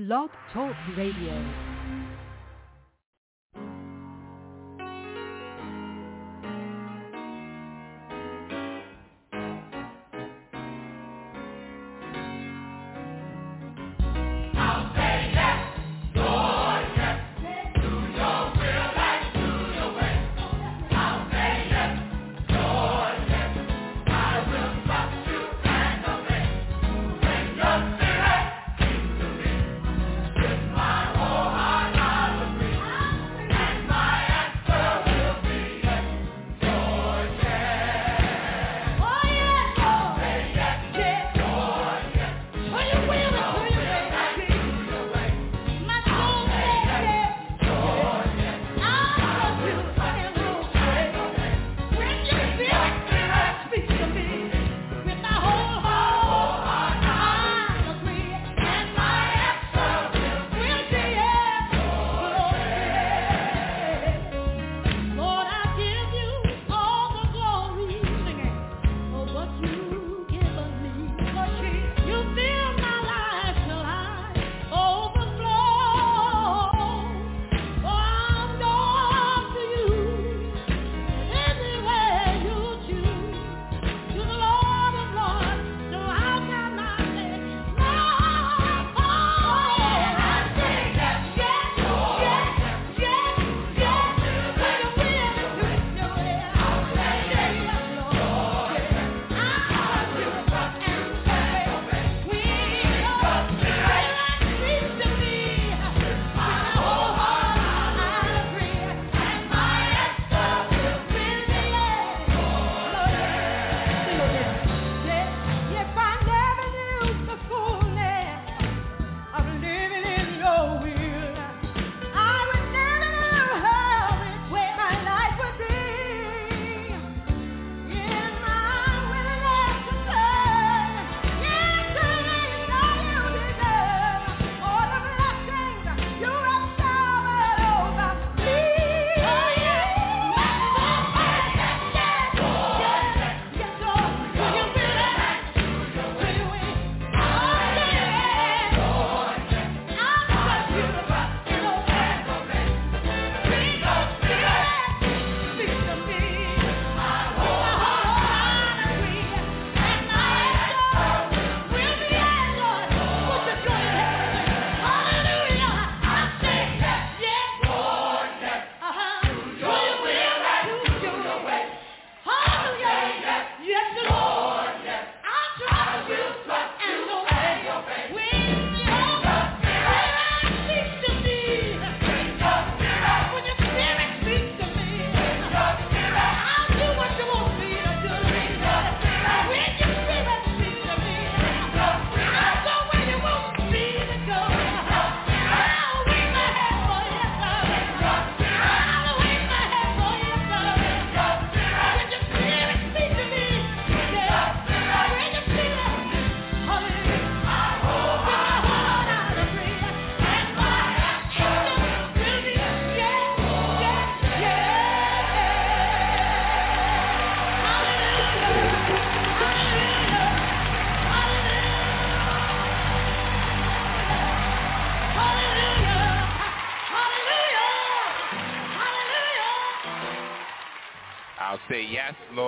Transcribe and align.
Blog 0.00 0.30
Talk 0.54 0.74
Radio. 0.96 1.69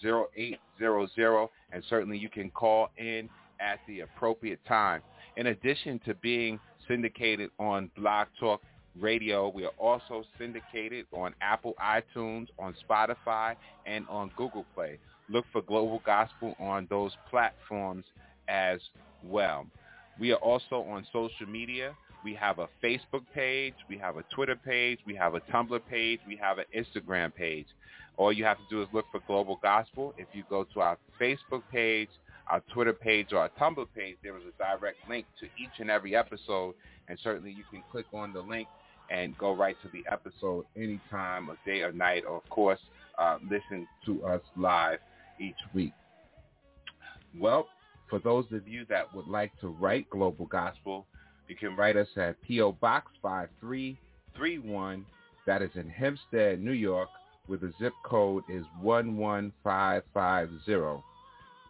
619-924-0800, 0.02 1.48
and 1.72 1.82
certainly 1.88 2.18
you 2.18 2.28
can 2.28 2.50
call 2.50 2.90
in 2.98 3.30
at 3.60 3.78
the 3.86 4.00
appropriate 4.00 4.58
time. 4.66 5.02
In 5.36 5.46
addition 5.46 6.00
to 6.04 6.14
being 6.14 6.58
syndicated 6.88 7.50
on 7.58 7.90
Blog 7.96 8.28
Talk 8.38 8.62
Radio, 9.00 9.48
we 9.48 9.64
are 9.64 9.74
also 9.78 10.24
syndicated 10.38 11.06
on 11.12 11.34
Apple 11.40 11.74
iTunes, 11.82 12.48
on 12.58 12.74
Spotify, 12.88 13.54
and 13.84 14.06
on 14.08 14.30
Google 14.36 14.64
Play. 14.74 14.98
Look 15.28 15.44
for 15.52 15.62
Global 15.62 16.00
Gospel 16.06 16.54
on 16.58 16.86
those 16.88 17.12
platforms 17.30 18.04
as 18.48 18.80
well. 19.24 19.66
We 20.18 20.32
are 20.32 20.38
also 20.38 20.76
on 20.82 21.06
social 21.12 21.46
media. 21.46 21.94
We 22.24 22.34
have 22.34 22.58
a 22.58 22.68
Facebook 22.82 23.24
page. 23.34 23.74
We 23.88 23.98
have 23.98 24.16
a 24.16 24.24
Twitter 24.34 24.56
page. 24.56 24.98
We 25.06 25.14
have 25.16 25.34
a 25.34 25.40
Tumblr 25.40 25.80
page. 25.90 26.20
We 26.26 26.36
have 26.36 26.58
an 26.58 26.64
Instagram 26.76 27.34
page. 27.34 27.66
All 28.16 28.32
you 28.32 28.44
have 28.44 28.56
to 28.56 28.64
do 28.70 28.82
is 28.82 28.88
look 28.92 29.04
for 29.12 29.20
Global 29.26 29.58
Gospel. 29.62 30.14
If 30.16 30.28
you 30.32 30.42
go 30.48 30.64
to 30.74 30.80
our 30.80 30.96
Facebook 31.20 31.62
page, 31.70 32.08
our 32.48 32.62
Twitter 32.72 32.92
page, 32.92 33.28
or 33.32 33.38
our 33.38 33.50
Tumblr 33.60 33.86
page, 33.94 34.16
there 34.22 34.36
is 34.36 34.44
a 34.44 34.62
direct 34.62 34.98
link 35.08 35.26
to 35.40 35.46
each 35.46 35.78
and 35.78 35.90
every 35.90 36.14
episode. 36.14 36.74
And 37.08 37.18
certainly 37.22 37.50
you 37.50 37.64
can 37.70 37.82
click 37.90 38.06
on 38.12 38.32
the 38.32 38.40
link 38.40 38.68
and 39.10 39.36
go 39.38 39.54
right 39.54 39.76
to 39.82 39.88
the 39.88 40.04
episode 40.10 40.64
anytime 40.76 41.48
of 41.48 41.56
day 41.64 41.82
or 41.82 41.92
night, 41.92 42.24
or 42.28 42.36
of 42.36 42.48
course, 42.48 42.80
uh, 43.18 43.38
listen 43.48 43.86
to 44.04 44.24
us 44.24 44.42
live 44.56 44.98
each 45.40 45.56
week. 45.74 45.92
Well, 47.38 47.68
for 48.08 48.18
those 48.18 48.46
of 48.52 48.68
you 48.68 48.84
that 48.88 49.14
would 49.14 49.26
like 49.26 49.52
to 49.60 49.68
write 49.68 50.08
Global 50.10 50.46
Gospel, 50.46 51.06
you 51.48 51.56
can 51.56 51.76
write 51.76 51.96
us 51.96 52.08
at 52.16 52.40
P.O. 52.42 52.72
Box 52.72 53.10
5331. 53.22 55.06
That 55.46 55.62
is 55.62 55.70
in 55.74 55.88
Hempstead, 55.88 56.60
New 56.60 56.72
York, 56.72 57.08
where 57.46 57.58
the 57.58 57.72
zip 57.80 57.92
code 58.04 58.44
is 58.48 58.64
11550. 58.82 61.02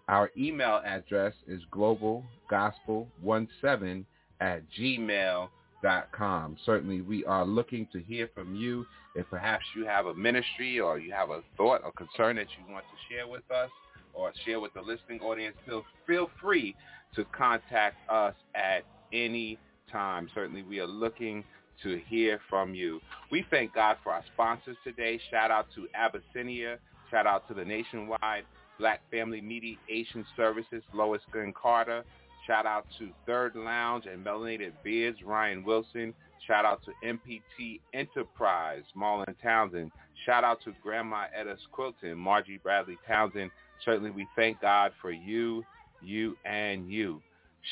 Our 0.08 0.31
email 0.37 0.81
address 0.85 1.35
is 1.49 1.62
globalgospel17 1.73 4.05
at 4.41 4.62
gmail.com. 4.79 6.56
Certainly, 6.64 7.00
we 7.00 7.25
are 7.25 7.44
looking 7.44 7.88
to 7.93 7.99
hear 8.00 8.31
from 8.35 8.55
you. 8.55 8.87
If 9.17 9.29
perhaps 9.31 9.64
you 9.75 9.85
have 9.87 10.06
a 10.06 10.14
ministry 10.14 10.79
or 10.79 10.99
you 10.99 11.12
have 11.12 11.31
a 11.31 11.43
thought 11.56 11.81
or 11.85 11.91
concern 11.93 12.37
that 12.37 12.47
you 12.58 12.64
want 12.73 12.85
to 12.85 12.91
share 13.12 13.26
with 13.26 13.50
us 13.50 13.70
or 14.14 14.32
share 14.44 14.61
with 14.61 14.73
the 14.75 14.82
listening 14.82 15.20
audience, 15.20 15.56
feel, 15.67 15.85
feel 16.06 16.31
free 16.41 16.76
to 17.14 17.25
contact 17.37 17.97
us 18.08 18.35
at 18.55 18.85
any 19.12 19.58
time. 19.91 20.29
Certainly, 20.35 20.62
we 20.62 20.79
are 20.81 20.87
looking 20.87 21.43
to 21.82 22.00
hear 22.06 22.41
from 22.49 22.75
you. 22.75 23.00
We 23.31 23.44
thank 23.50 23.75
God 23.75 23.97
for 24.05 24.12
our 24.12 24.23
sponsors 24.32 24.76
today. 24.85 25.19
Shout 25.31 25.50
out 25.50 25.67
to 25.75 25.88
Abyssinia. 25.94 26.79
Shout 27.11 27.26
out 27.26 27.49
to 27.49 27.55
the 27.55 27.64
Nationwide 27.64 28.44
Black 28.78 29.00
Family 29.11 29.40
Mediation 29.40 30.25
Services, 30.37 30.82
Lois 30.93 31.23
Glenn 31.32 31.52
Carter. 31.52 32.05
Shout 32.46 32.67
out 32.67 32.87
to 32.99 33.08
Third 33.26 33.56
Lounge 33.56 34.06
and 34.06 34.25
Melanated 34.25 34.73
Beards, 34.84 35.19
Ryan 35.25 35.64
Wilson. 35.64 36.14
Shout 36.46 36.64
out 36.64 36.81
to 36.84 36.93
MPT 37.05 37.81
Enterprise, 37.93 38.82
Marlon 38.96 39.34
Townsend. 39.43 39.90
Shout 40.25 40.44
out 40.44 40.61
to 40.64 40.73
Grandma 40.82 41.25
Edda's 41.37 41.61
Quilton, 41.76 42.17
Margie 42.17 42.58
Bradley 42.62 42.99
Townsend. 43.06 43.50
Certainly 43.84 44.11
we 44.11 44.26
thank 44.37 44.61
God 44.61 44.93
for 45.02 45.11
you, 45.11 45.64
you, 46.02 46.37
and 46.44 46.90
you. 46.90 47.20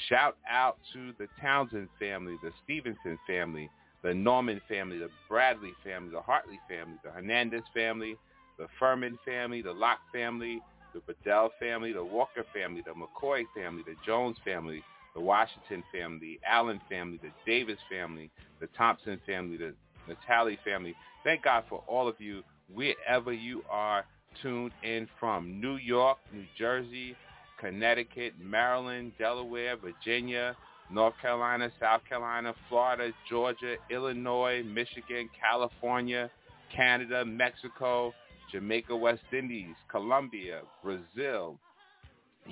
Shout 0.09 0.37
out 0.51 0.79
to 0.93 1.13
the 1.19 1.29
Townsend 1.41 1.89
family, 2.01 2.37
the 2.43 2.51
Stevenson 2.65 3.19
family, 3.27 3.71
the 4.03 4.13
Norman 4.13 4.61
family, 4.69 4.99
the 4.99 5.11
Bradley 5.29 5.73
family, 5.85 6.11
the 6.11 6.21
Hartley 6.21 6.59
family, 6.69 6.99
the 7.05 7.11
Hernandez 7.11 7.63
family, 7.73 8.17
the 8.59 8.67
Furman 8.79 9.19
family, 9.25 9.63
the 9.63 9.73
Locke 9.73 10.01
family, 10.13 10.61
the 10.95 11.01
Bedell 11.01 11.51
family, 11.61 11.93
the 11.93 12.05
Walker 12.05 12.45
family, 12.55 12.83
the 12.83 12.93
McCoy 12.93 13.43
family, 13.55 13.83
the 13.85 13.97
Jones 14.07 14.37
family, 14.45 14.83
the 15.15 15.21
Washington 15.21 15.83
family, 15.93 16.19
the 16.21 16.41
Allen 16.49 16.81
family, 16.89 17.21
the 17.23 17.31
Davis 17.47 17.79
family, 17.91 18.31
the 18.61 18.69
Thompson 18.77 19.21
family, 19.27 19.57
the 19.57 19.75
Natali 20.09 20.57
family. 20.65 20.95
Thank 21.25 21.43
God 21.43 21.65
for 21.69 21.83
all 21.87 22.09
of 22.09 22.21
you, 22.21 22.43
wherever 22.73 23.33
you 23.33 23.63
are 23.71 24.05
tuned 24.43 24.73
in 24.83 25.09
from. 25.21 25.61
New 25.61 25.77
York, 25.77 26.19
New 26.33 26.45
Jersey, 26.59 27.17
Connecticut, 27.61 28.35
Maryland, 28.41 29.13
Delaware, 29.19 29.77
Virginia, 29.77 30.57
North 30.91 31.15
Carolina, 31.21 31.71
South 31.81 32.03
Carolina, 32.09 32.55
Florida, 32.69 33.11
Georgia, 33.29 33.77
Illinois, 33.91 34.63
Michigan, 34.65 35.31
California, 35.41 36.31
Canada, 36.75 37.25
Mexico, 37.25 38.13
Jamaica, 38.55 38.95
West 38.95 39.25
Indies, 39.37 39.75
Colombia, 39.91 40.61
Brazil, 40.81 41.59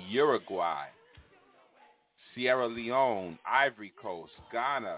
Uruguay, 0.09 0.87
Sierra 2.35 2.67
Leone, 2.67 3.39
Ivory 3.49 3.93
Coast, 4.01 4.33
Ghana, 4.51 4.97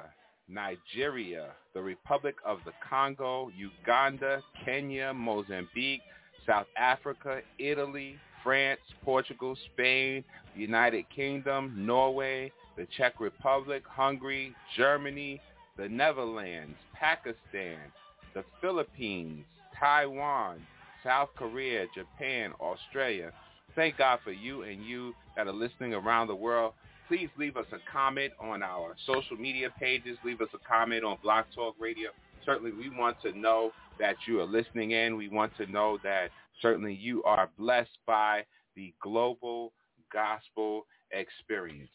Nigeria, 0.49 1.49
the 1.75 1.81
Republic 1.81 2.33
of 2.43 2.57
the 2.65 2.71
Congo, 2.89 3.51
Uganda, 3.55 4.41
Kenya, 4.65 5.13
Mozambique, 5.13 6.01
South 6.43 6.65
Africa, 6.75 7.41
Italy, 7.59 8.15
France, 8.43 8.81
Portugal, 9.03 9.55
Spain, 9.73 10.23
the 10.55 10.61
United 10.61 11.05
Kingdom, 11.15 11.71
Norway, 11.77 12.51
the 12.77 12.87
Czech 12.97 13.19
Republic, 13.19 13.83
Hungary, 13.87 14.55
Germany, 14.75 15.39
the 15.77 15.87
Netherlands, 15.87 16.75
Pakistan, 16.99 17.77
the 18.33 18.43
Philippines, 18.59 19.45
Taiwan, 19.79 20.65
South 21.05 21.29
Korea, 21.37 21.85
Japan, 21.93 22.51
Australia. 22.59 23.31
Thank 23.75 23.97
God 23.97 24.19
for 24.23 24.31
you 24.31 24.63
and 24.63 24.83
you 24.83 25.13
that 25.37 25.47
are 25.47 25.53
listening 25.53 25.93
around 25.93 26.27
the 26.27 26.35
world. 26.35 26.73
Please 27.07 27.29
leave 27.37 27.55
us 27.55 27.67
a 27.71 27.77
comment 27.91 28.33
on 28.39 28.63
our 28.63 28.95
social 29.05 29.37
media 29.37 29.69
pages. 29.79 30.17
Leave 30.25 30.41
us 30.41 30.49
a 30.55 30.67
comment 30.67 31.03
on 31.03 31.17
Blog 31.21 31.45
Talk 31.53 31.75
Radio. 31.79 32.09
Certainly, 32.43 32.71
we 32.71 32.89
want 32.89 33.21
to 33.21 33.37
know 33.37 33.71
that 33.99 34.15
you 34.27 34.39
are 34.39 34.45
listening 34.45 34.91
in. 34.91 35.15
We 35.15 35.29
want 35.29 35.55
to 35.57 35.67
know 35.67 35.99
that 36.03 36.31
certainly 36.59 36.95
you 36.95 37.23
are 37.23 37.49
blessed 37.59 37.97
by 38.07 38.43
the 38.75 38.91
global 38.99 39.73
gospel 40.11 40.87
experience. 41.11 41.91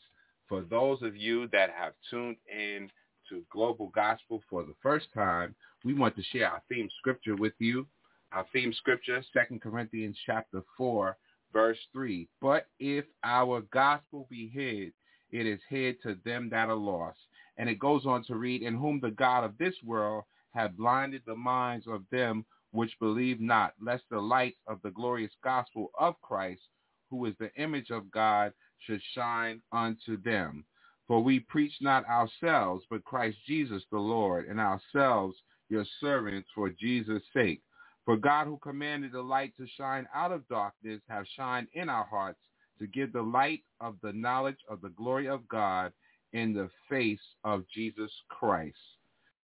For 0.49 0.63
those 0.63 1.03
of 1.03 1.17
you 1.17 1.49
that 1.49 1.71
have 1.77 1.95
tuned 2.11 2.37
in 2.49 2.89
to 3.29 3.43
Global 3.51 3.89
Gospel 3.89 4.43
for 4.49 4.63
the 4.63 4.75
first 4.83 5.07
time, 5.15 5.55
we 5.85 5.95
want 5.95 6.15
to 6.17 6.23
share 6.23 6.49
our 6.49 6.63
theme 6.69 6.89
scripture 6.99 7.37
with 7.37 7.55
you. 7.59 7.87
Our 8.33 8.47
theme 8.53 8.73
scripture, 8.73 9.23
2 9.33 9.59
Corinthians 9.59 10.17
chapter 10.25 10.63
4, 10.77 11.17
verse 11.53 11.79
3. 11.93 12.29
But 12.41 12.69
if 12.79 13.05
our 13.25 13.63
gospel 13.73 14.27
be 14.31 14.49
hid, 14.49 14.93
it 15.31 15.47
is 15.47 15.61
hid 15.69 16.01
to 16.03 16.17
them 16.25 16.49
that 16.51 16.69
are 16.69 16.75
lost. 16.75 17.19
And 17.57 17.69
it 17.69 17.79
goes 17.79 18.07
on 18.07 18.25
to 18.25 18.37
read, 18.37 18.63
in 18.63 18.77
whom 18.77 19.01
the 19.01 19.11
God 19.11 19.45
of 19.45 19.59
this 19.59 19.75
world 19.85 20.25
hath 20.55 20.77
blinded 20.77 21.23
the 21.27 21.37
minds 21.37 21.87
of 21.89 22.05
them 22.11 22.45
which 22.73 22.99
believe 23.01 23.41
not, 23.41 23.75
lest 23.81 24.05
the 24.11 24.21
light 24.21 24.57
of 24.67 24.81
the 24.83 24.91
glorious 24.93 25.33
gospel 25.43 25.91
of 25.99 26.21
Christ, 26.23 26.63
who 27.11 27.27
is 27.27 27.35
the 27.41 27.53
image 27.57 27.91
of 27.91 28.11
God, 28.11 28.53
should 28.87 29.03
shine 29.15 29.61
unto 29.73 30.21
them. 30.23 30.65
For 31.09 31.21
we 31.23 31.41
preach 31.41 31.75
not 31.81 32.07
ourselves, 32.07 32.85
but 32.89 33.05
Christ 33.05 33.39
Jesus 33.47 33.83
the 33.91 33.99
Lord, 33.99 34.47
and 34.47 34.61
ourselves 34.61 35.37
your 35.69 35.85
servants 36.01 36.49
for 36.55 36.71
Jesus' 36.71 37.23
sake. 37.35 37.63
For 38.05 38.17
God 38.17 38.47
who 38.47 38.59
commanded 38.59 39.13
the 39.13 39.23
light 39.23 39.53
to 39.57 39.67
shine 39.77 40.07
out 40.15 40.33
of 40.33 40.49
darkness 40.49 41.01
have 41.09 41.27
shined 41.37 41.69
in 41.75 41.89
our 41.89 42.05
hearts 42.05 42.41
to 42.79 42.87
give 42.87 43.13
the 43.13 43.23
light 43.23 43.63
of 43.81 43.97
the 44.03 44.13
knowledge 44.13 44.59
of 44.69 44.81
the 44.81 44.89
glory 44.91 45.29
of 45.29 45.47
God 45.49 45.93
in 46.33 46.55
the 46.55 46.71
face 46.89 47.21
of 47.45 47.65
Jesus 47.73 48.11
Christ. 48.29 48.77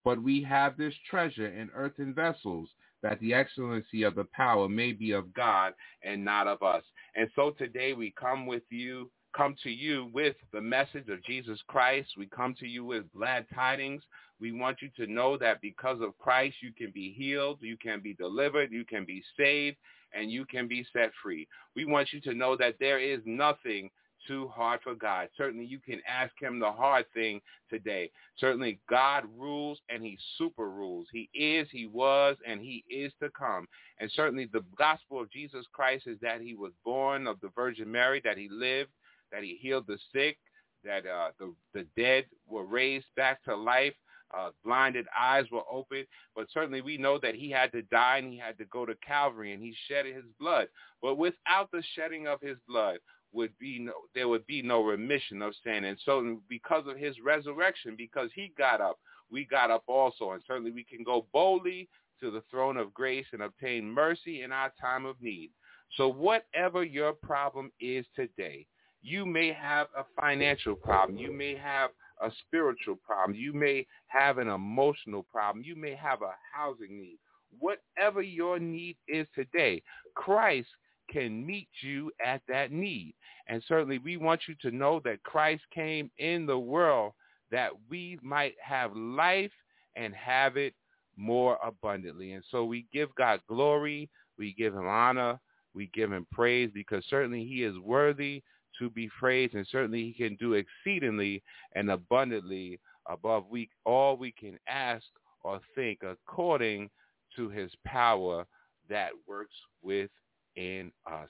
But 0.04 0.22
we 0.22 0.44
have 0.44 0.78
this 0.78 0.94
treasure 1.10 1.48
in 1.48 1.70
earthen 1.74 2.14
vessels, 2.14 2.70
that 3.02 3.20
the 3.20 3.34
excellency 3.34 4.04
of 4.04 4.16
the 4.16 4.28
power 4.34 4.70
may 4.70 4.92
be 4.92 5.12
of 5.12 5.34
God 5.34 5.74
and 6.04 6.24
not 6.24 6.48
of 6.48 6.64
us. 6.64 6.84
And 7.16 7.30
so 7.36 7.52
today 7.52 7.94
we 7.94 8.14
come 8.20 8.46
with 8.46 8.64
you, 8.70 9.12
come 9.36 9.56
to 9.64 9.70
you 9.70 10.10
with 10.14 10.36
the 10.54 10.62
message 10.62 11.10
of 11.10 11.24
Jesus 11.24 11.60
Christ. 11.68 12.10
We 12.18 12.28
come 12.28 12.56
to 12.60 12.68
you 12.68 12.86
with 12.86 13.12
glad 13.14 13.46
tidings. 13.54 14.02
We 14.40 14.52
want 14.52 14.82
you 14.82 14.90
to 14.98 15.12
know 15.12 15.38
that 15.38 15.62
because 15.62 16.02
of 16.02 16.18
Christ, 16.18 16.58
you 16.62 16.72
can 16.74 16.92
be 16.92 17.14
healed, 17.14 17.60
you 17.62 17.78
can 17.78 18.02
be 18.02 18.14
delivered, 18.14 18.72
you 18.72 18.86
can 18.86 19.06
be 19.06 19.24
saved, 19.38 19.78
and 20.14 20.32
you 20.32 20.46
can 20.46 20.68
be 20.68 20.86
set 20.94 21.12
free. 21.22 21.48
We 21.76 21.86
want 21.86 22.12
you 22.12 22.22
to 22.22 22.34
know 22.34 22.56
that 22.58 22.76
there 22.80 23.00
is 23.00 23.22
nothing 23.26 23.90
too 24.28 24.48
hard 24.48 24.80
for 24.84 24.96
God. 24.96 25.30
Certainly 25.38 25.66
you 25.66 25.80
can 25.80 26.02
ask 26.08 26.32
him 26.40 26.60
the 26.60 26.72
hard 26.72 27.06
thing 27.14 27.42
today. 27.70 28.12
Certainly 28.38 28.80
God 28.90 29.26
rules 29.38 29.80
and 29.90 30.04
he 30.04 30.18
super 30.38 30.70
rules. 30.70 31.08
He 31.12 31.30
is, 31.34 31.68
he 31.72 31.88
was, 31.88 32.36
and 32.48 32.60
he 32.60 32.84
is 32.90 33.12
to 33.22 33.30
come. 33.30 33.68
And 34.00 34.12
certainly 34.12 34.50
the 34.52 34.66
gospel 34.78 35.22
of 35.22 35.32
Jesus 35.32 35.66
Christ 35.72 36.08
is 36.08 36.18
that 36.22 36.42
he 36.42 36.56
was 36.56 36.72
born 36.84 37.28
of 37.28 37.40
the 37.42 37.50
Virgin 37.56 37.92
Mary, 37.92 38.22
that 38.24 38.38
he 38.38 38.50
lived, 38.50 38.92
that 39.32 39.44
he 39.44 39.58
healed 39.62 39.86
the 39.88 40.00
sick, 40.14 40.38
that 40.84 41.06
uh, 41.06 41.30
the, 41.40 41.54
the 41.74 41.86
dead 41.96 42.26
were 42.48 42.66
raised 42.66 43.08
back 43.16 43.44
to 43.44 43.56
life, 43.56 43.94
uh, 44.38 44.50
blinded 44.64 45.06
eyes 45.18 45.46
were 45.52 45.64
opened. 45.72 46.08
But 46.36 46.48
certainly 46.52 46.82
we 46.82 46.98
know 46.98 47.20
that 47.20 47.36
he 47.36 47.50
had 47.50 47.72
to 47.72 47.82
die 47.84 48.18
and 48.18 48.32
he 48.32 48.38
had 48.38 48.58
to 48.58 48.66
go 48.66 48.86
to 48.86 48.96
Calvary 49.06 49.54
and 49.54 49.62
he 49.62 49.76
shed 49.88 50.06
his 50.06 50.26
blood. 50.40 50.68
But 51.02 51.18
without 51.18 51.72
the 51.72 51.84
shedding 51.96 52.28
of 52.28 52.42
his 52.42 52.58
blood, 52.68 52.98
would 53.36 53.52
be 53.60 53.80
no, 53.80 53.92
there 54.16 54.30
would 54.30 54.48
be 54.48 54.62
no 54.62 54.82
remission 54.82 55.42
of 55.42 55.54
sin. 55.64 55.84
And 55.84 55.98
so 56.06 56.40
because 56.50 56.86
of 56.88 56.98
his 56.98 57.16
resurrection, 57.24 57.96
because 57.98 58.30
he 58.34 58.54
got 58.58 58.82
up, 58.82 58.98
we 59.30 59.46
got 59.46 59.70
up 59.70 59.84
also. 59.88 60.32
And 60.32 60.42
certainly 60.48 60.72
we 60.72 60.84
can 60.84 61.04
go 61.04 61.26
boldly 61.34 61.90
to 62.22 62.32
the 62.32 62.44
throne 62.50 62.78
of 62.78 62.94
grace 62.94 63.26
and 63.34 63.42
obtain 63.42 63.90
mercy 63.90 64.42
in 64.42 64.52
our 64.52 64.72
time 64.80 65.06
of 65.06 65.22
need. 65.22 65.52
So 65.98 66.08
whatever 66.08 66.84
your 66.84 67.14
problem 67.14 67.72
is 67.80 68.06
today, 68.16 68.66
you 69.02 69.26
may 69.26 69.54
have 69.54 69.88
a 69.96 70.06
financial 70.20 70.76
problem. 70.76 71.18
You 71.18 71.32
may 71.32 71.56
have 71.56 71.92
a 72.22 72.32
spiritual 72.46 72.98
problem. 73.06 73.38
You 73.38 73.54
may 73.54 73.86
have 74.08 74.38
an 74.38 74.50
emotional 74.50 75.24
problem. 75.32 75.64
You 75.66 75.76
may 75.76 75.96
have 75.96 76.22
a 76.22 76.36
housing 76.54 77.00
need. 77.00 77.18
Whatever 77.60 78.22
your 78.22 78.60
need 78.60 78.98
is 79.08 79.28
today, 79.34 79.82
Christ 80.16 80.68
can 81.12 81.46
meet 81.46 81.70
you 81.82 82.12
at 82.26 82.42
that 82.48 82.72
need. 82.72 83.14
And 83.48 83.64
certainly 83.68 84.00
we 84.00 84.18
want 84.18 84.42
you 84.48 84.56
to 84.62 84.76
know 84.76 85.00
that 85.06 85.24
Christ 85.24 85.64
came 85.74 86.10
in 86.18 86.46
the 86.46 86.58
world 86.58 87.14
that 87.52 87.72
we 87.90 88.18
might 88.22 88.56
have 88.62 88.96
life 88.96 89.52
and 89.96 90.14
have 90.14 90.58
it 90.58 90.74
more 91.16 91.58
abundantly. 91.64 92.34
And 92.34 92.44
so 92.50 92.66
we 92.66 92.86
give 92.92 93.14
God 93.16 93.40
glory, 93.48 94.10
we 94.38 94.54
give 94.58 94.74
him 94.74 94.88
honor, 94.88 95.40
we 95.74 95.90
give 95.94 96.12
him 96.12 96.26
praise 96.32 96.72
because 96.74 97.06
certainly 97.10 97.46
he 97.46 97.64
is 97.64 97.78
worthy 97.80 98.42
to 98.80 98.90
be 98.90 99.10
praised 99.20 99.56
and 99.56 99.68
certainly 99.72 100.04
he 100.04 100.14
can 100.14 100.36
do 100.36 100.54
exceedingly 100.54 101.42
and 101.74 101.92
abundantly 101.92 102.80
above 103.08 103.46
we 103.50 103.70
all 103.86 104.18
we 104.18 104.32
can 104.32 104.58
ask 104.68 105.06
or 105.44 105.60
think 105.76 106.00
according 106.04 106.90
to 107.36 107.50
his 107.50 107.72
power 107.86 108.46
that 108.90 109.12
works 109.28 109.56
within 109.82 110.92
us. 111.12 111.30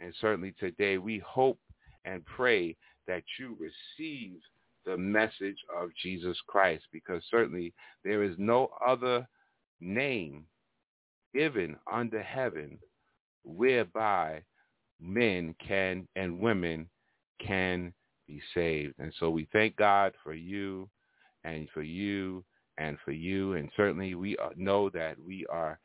And 0.00 0.12
certainly 0.20 0.54
today 0.58 0.98
we 0.98 1.18
hope 1.20 1.58
and 2.04 2.24
pray 2.26 2.76
that 3.06 3.22
you 3.38 3.56
receive 3.58 4.38
the 4.84 4.96
message 4.96 5.56
of 5.74 5.90
Jesus 6.02 6.36
Christ 6.46 6.84
because 6.92 7.22
certainly 7.30 7.72
there 8.04 8.22
is 8.22 8.34
no 8.38 8.70
other 8.86 9.26
name 9.80 10.44
given 11.34 11.76
under 11.90 12.22
heaven 12.22 12.78
whereby 13.44 14.42
men 15.00 15.54
can 15.66 16.08
and 16.16 16.38
women 16.38 16.88
can 17.44 17.92
be 18.26 18.40
saved. 18.54 18.94
And 18.98 19.12
so 19.18 19.30
we 19.30 19.46
thank 19.52 19.76
God 19.76 20.12
for 20.22 20.34
you 20.34 20.88
and 21.44 21.68
for 21.74 21.82
you 21.82 22.44
and 22.78 22.96
for 23.04 23.12
you. 23.12 23.54
And 23.54 23.70
certainly 23.76 24.14
we 24.14 24.36
uh, 24.38 24.50
know 24.56 24.90
that 24.90 25.16
we 25.18 25.46
are 25.50 25.78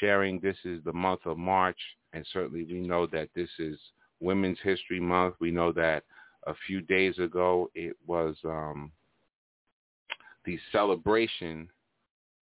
sharing. 0.00 0.40
This 0.40 0.56
is 0.64 0.82
the 0.84 0.92
month 0.92 1.20
of 1.24 1.38
March. 1.38 1.78
And 2.12 2.26
certainly 2.32 2.64
we 2.64 2.80
know 2.80 3.06
that 3.06 3.28
this 3.34 3.50
is 3.58 3.78
Women's 4.20 4.58
History 4.62 5.00
Month. 5.00 5.36
We 5.40 5.50
know 5.50 5.72
that 5.72 6.04
a 6.46 6.54
few 6.66 6.80
days 6.80 7.18
ago 7.18 7.70
it 7.74 7.96
was 8.06 8.36
um, 8.44 8.92
the 10.44 10.58
celebration 10.72 11.68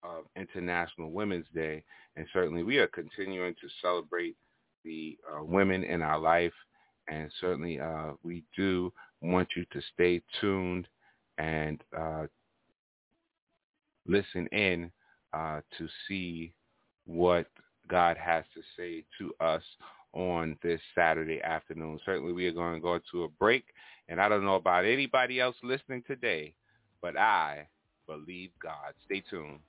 of 0.02 0.24
International 0.36 1.12
Women's 1.12 1.46
Day. 1.54 1.84
And 2.16 2.26
certainly 2.32 2.62
we 2.62 2.78
are 2.78 2.88
continuing 2.88 3.54
to 3.54 3.68
celebrate 3.80 4.36
the 4.84 5.18
uh, 5.30 5.44
women 5.44 5.84
in 5.84 6.02
our 6.02 6.18
life. 6.18 6.52
And 7.08 7.30
certainly 7.40 7.80
uh, 7.80 8.12
we 8.22 8.44
do 8.56 8.92
want 9.20 9.48
you 9.56 9.64
to 9.72 9.80
stay 9.94 10.22
tuned 10.40 10.86
and 11.38 11.82
uh, 11.96 12.26
listen 14.06 14.46
in 14.48 14.90
uh, 15.32 15.60
to 15.78 15.88
see 16.06 16.52
what 17.06 17.46
God 17.88 18.16
has 18.16 18.44
to 18.54 18.60
say 18.76 19.04
to 19.18 19.32
us 19.44 19.62
on 20.12 20.56
this 20.62 20.80
Saturday 20.94 21.40
afternoon. 21.42 21.98
Certainly 22.04 22.32
we 22.32 22.46
are 22.46 22.52
going 22.52 22.74
to 22.74 22.80
go 22.80 23.00
to 23.10 23.24
a 23.24 23.28
break. 23.28 23.64
And 24.08 24.20
I 24.20 24.28
don't 24.28 24.44
know 24.44 24.56
about 24.56 24.84
anybody 24.84 25.40
else 25.40 25.56
listening 25.62 26.02
today, 26.06 26.54
but 27.00 27.16
I 27.16 27.68
believe 28.06 28.50
God. 28.62 28.94
Stay 29.06 29.22
tuned. 29.28 29.60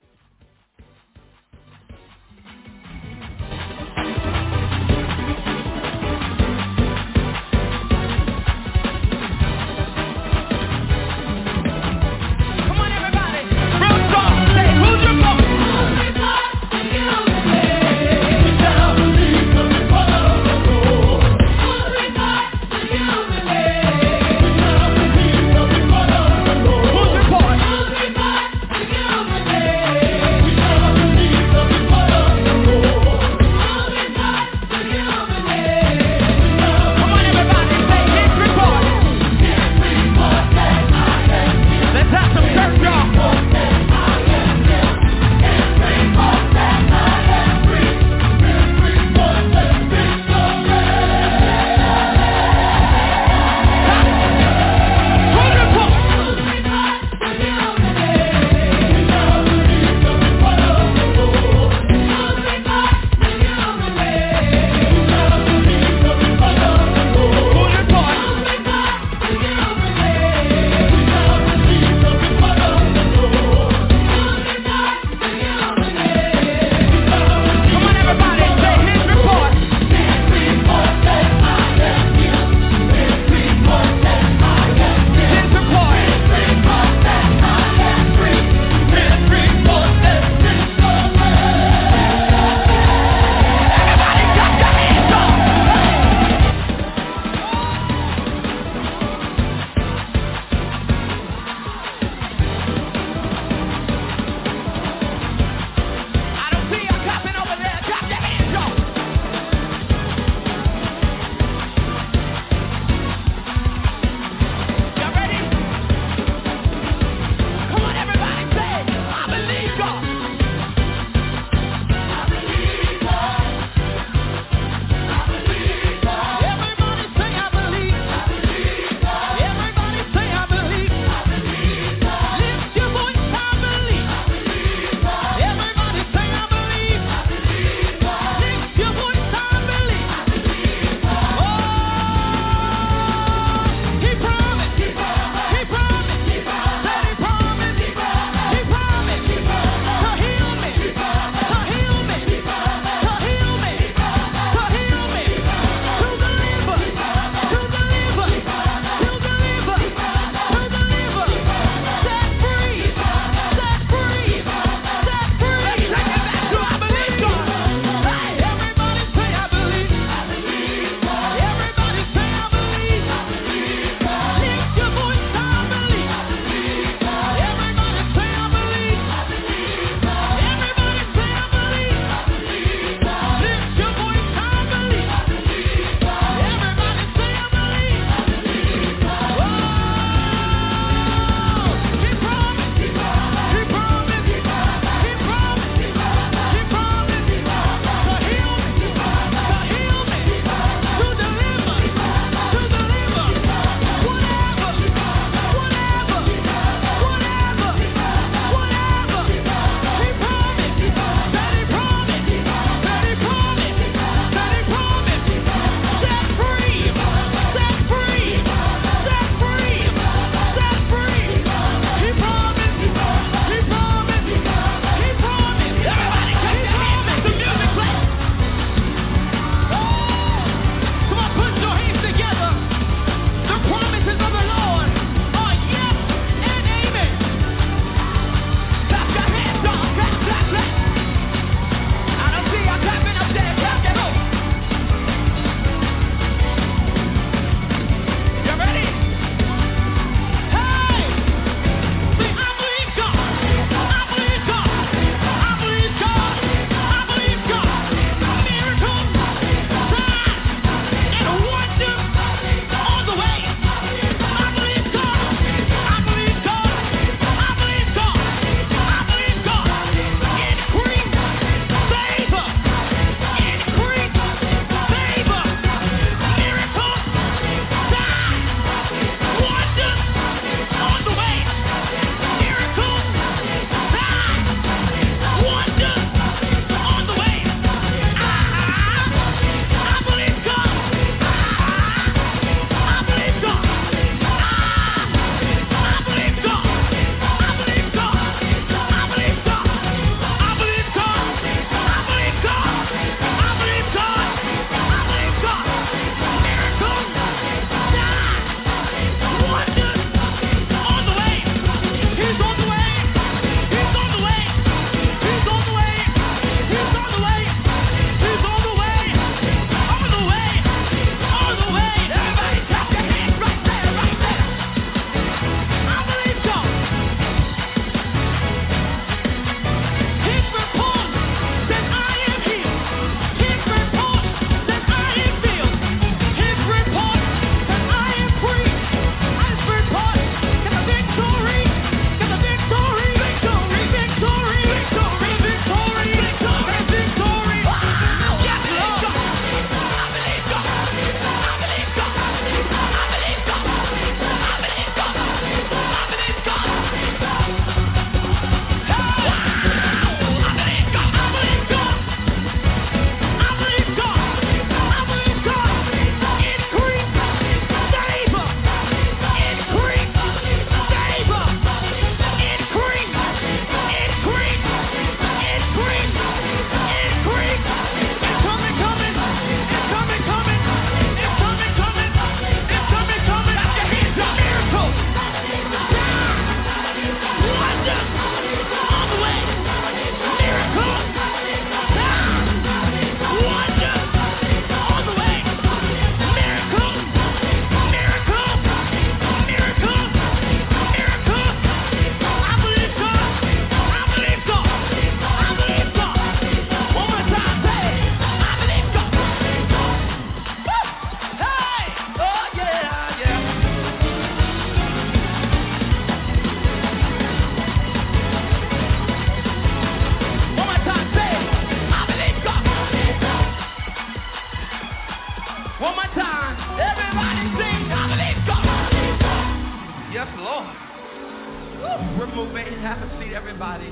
Obey, 432.36 432.68
have 432.80 432.98
a 432.98 433.20
seat, 433.20 433.32
everybody. 433.32 433.86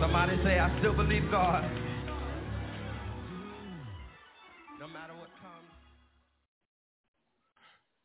Somebody 0.00 0.36
say, 0.42 0.58
I 0.58 0.74
still 0.78 0.94
believe 0.94 1.30
God. 1.30 1.64
No 4.80 4.88
matter 4.88 5.12
what 5.14 5.28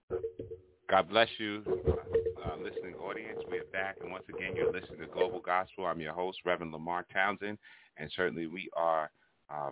comes. 0.09 0.23
God 0.89 1.09
bless 1.09 1.29
you, 1.37 1.63
uh, 2.45 2.55
listening 2.61 2.95
audience. 2.95 3.39
We 3.49 3.59
are 3.59 3.65
back, 3.71 3.97
and 4.01 4.11
once 4.11 4.25
again, 4.29 4.55
you're 4.55 4.71
listening 4.71 4.99
to 4.99 5.07
Global 5.07 5.39
Gospel. 5.39 5.85
I'm 5.85 6.01
your 6.01 6.13
host, 6.13 6.39
Reverend 6.45 6.71
Lamar 6.73 7.05
Townsend, 7.13 7.57
and 7.97 8.11
certainly 8.15 8.47
we 8.47 8.69
are 8.75 9.09
uh, 9.49 9.71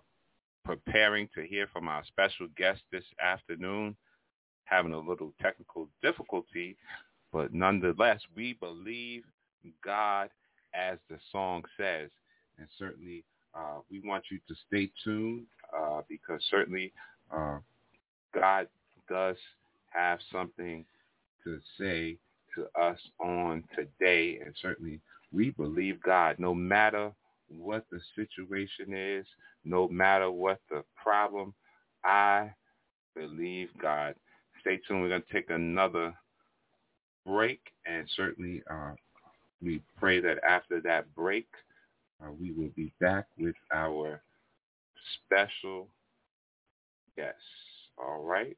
preparing 0.63 1.27
to 1.35 1.45
hear 1.45 1.67
from 1.73 1.87
our 1.87 2.03
special 2.05 2.47
guest 2.57 2.81
this 2.91 3.05
afternoon, 3.21 3.95
having 4.65 4.93
a 4.93 4.99
little 4.99 5.33
technical 5.41 5.89
difficulty, 6.01 6.77
but 7.31 7.53
nonetheless, 7.53 8.21
we 8.35 8.53
believe 8.53 9.23
God 9.83 10.29
as 10.73 10.97
the 11.09 11.17
song 11.31 11.63
says. 11.77 12.09
And 12.57 12.67
certainly 12.77 13.23
uh, 13.53 13.79
we 13.89 14.01
want 14.01 14.25
you 14.31 14.39
to 14.47 14.55
stay 14.67 14.89
tuned 15.03 15.45
uh, 15.77 16.01
because 16.07 16.41
certainly 16.49 16.91
uh, 17.35 17.59
God 18.33 18.67
does 19.09 19.37
have 19.89 20.19
something 20.31 20.85
to 21.43 21.59
say 21.79 22.17
to 22.55 22.67
us 22.81 22.99
on 23.19 23.63
today. 23.75 24.39
And 24.43 24.53
certainly 24.61 24.99
we 25.31 25.51
believe 25.51 26.01
God 26.01 26.37
no 26.39 26.53
matter 26.53 27.11
what 27.49 27.85
the 27.91 27.99
situation 28.15 28.93
is, 28.93 29.25
no 29.65 29.87
matter 29.87 30.31
what 30.31 30.59
the 30.69 30.83
problem, 31.01 31.53
I 32.03 32.53
believe 33.15 33.69
God. 33.81 34.15
Stay 34.61 34.79
tuned. 34.87 35.01
We're 35.01 35.09
going 35.09 35.23
to 35.23 35.33
take 35.33 35.49
another 35.49 36.13
break, 37.25 37.59
and 37.85 38.07
certainly 38.15 38.63
uh, 38.69 38.91
we 39.61 39.81
pray 39.97 40.19
that 40.21 40.43
after 40.47 40.81
that 40.81 41.13
break, 41.15 41.47
uh, 42.21 42.31
we 42.39 42.51
will 42.51 42.71
be 42.75 42.91
back 42.99 43.27
with 43.37 43.55
our 43.73 44.21
special 45.25 45.87
guests. 47.15 47.39
All 47.97 48.23
right. 48.23 48.57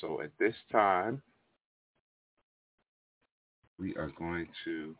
So 0.00 0.20
at 0.22 0.30
this 0.38 0.54
time, 0.72 1.22
we 3.78 3.94
are 3.96 4.12
going 4.18 4.48
to 4.64 4.94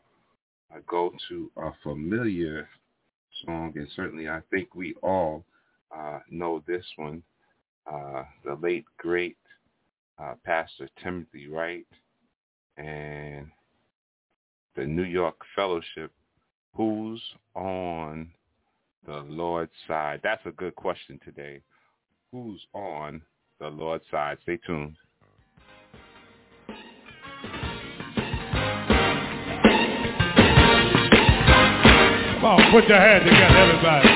uh, 0.73 0.79
go 0.87 1.11
to 1.29 1.51
a 1.57 1.71
familiar 1.83 2.67
song, 3.45 3.73
and 3.75 3.87
certainly 3.95 4.29
I 4.29 4.41
think 4.51 4.75
we 4.75 4.95
all 5.01 5.43
uh, 5.95 6.19
know 6.29 6.63
this 6.67 6.85
one. 6.95 7.23
Uh, 7.91 8.23
the 8.43 8.55
late 8.55 8.85
great 8.97 9.37
uh, 10.17 10.33
Pastor 10.43 10.89
Timothy 11.03 11.47
Wright 11.47 11.85
and 12.77 13.47
the 14.75 14.85
New 14.85 15.03
York 15.03 15.35
Fellowship. 15.55 16.11
Who's 16.75 17.21
on 17.55 18.29
the 19.07 19.19
Lord's 19.29 19.71
side? 19.87 20.19
That's 20.23 20.45
a 20.45 20.51
good 20.51 20.75
question 20.75 21.19
today. 21.23 21.61
Who's 22.31 22.61
on 22.73 23.21
the 23.59 23.67
Lord's 23.67 24.03
side? 24.11 24.37
Stay 24.43 24.57
tuned. 24.67 24.95
Come 32.35 32.45
on, 32.45 32.71
put 32.71 32.87
your 32.87 32.99
hands 32.99 33.23
together, 33.23 33.57
everybody. 33.57 34.14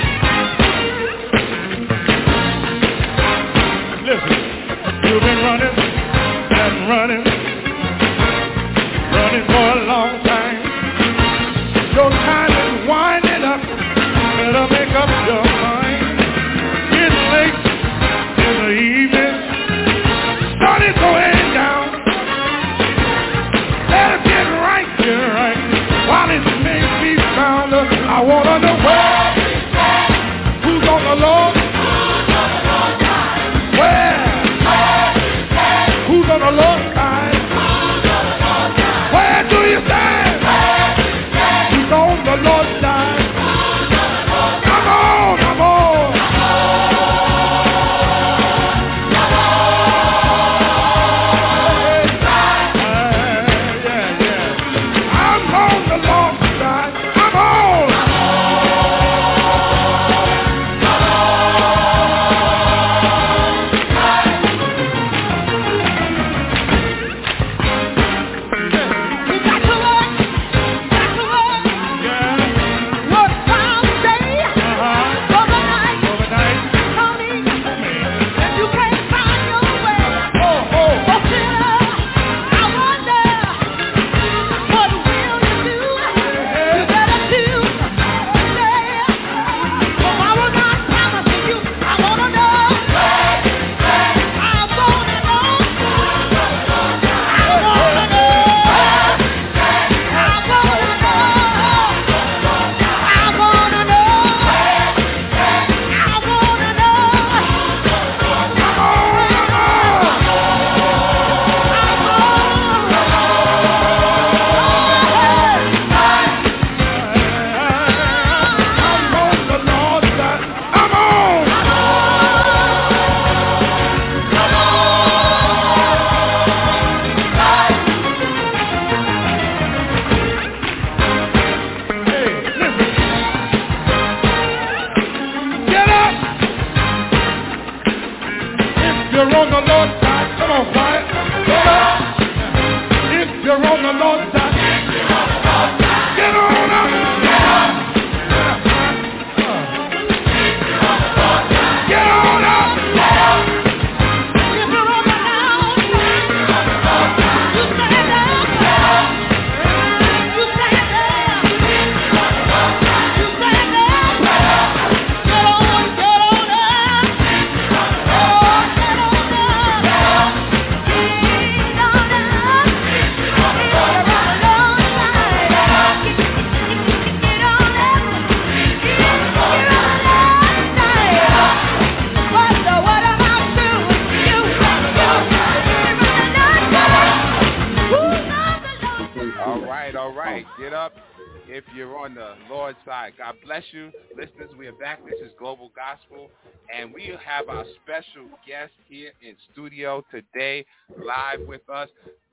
Have 197.39 197.49
our 197.49 197.65
special 197.84 198.28
guest 198.45 198.73
here 198.88 199.12
in 199.21 199.36
studio 199.54 200.04
today, 200.12 200.65
live 200.97 201.47
with 201.47 201.62
us. 201.69 201.88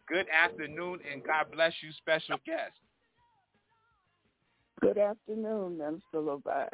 Good 0.09 0.27
afternoon, 0.31 0.99
and 1.11 1.23
God 1.23 1.47
bless 1.53 1.73
you, 1.81 1.91
special 1.97 2.39
guest. 2.45 2.73
Good 4.81 4.99
afternoon, 4.99 5.79
Minister 5.79 6.03
Levac. 6.15 6.69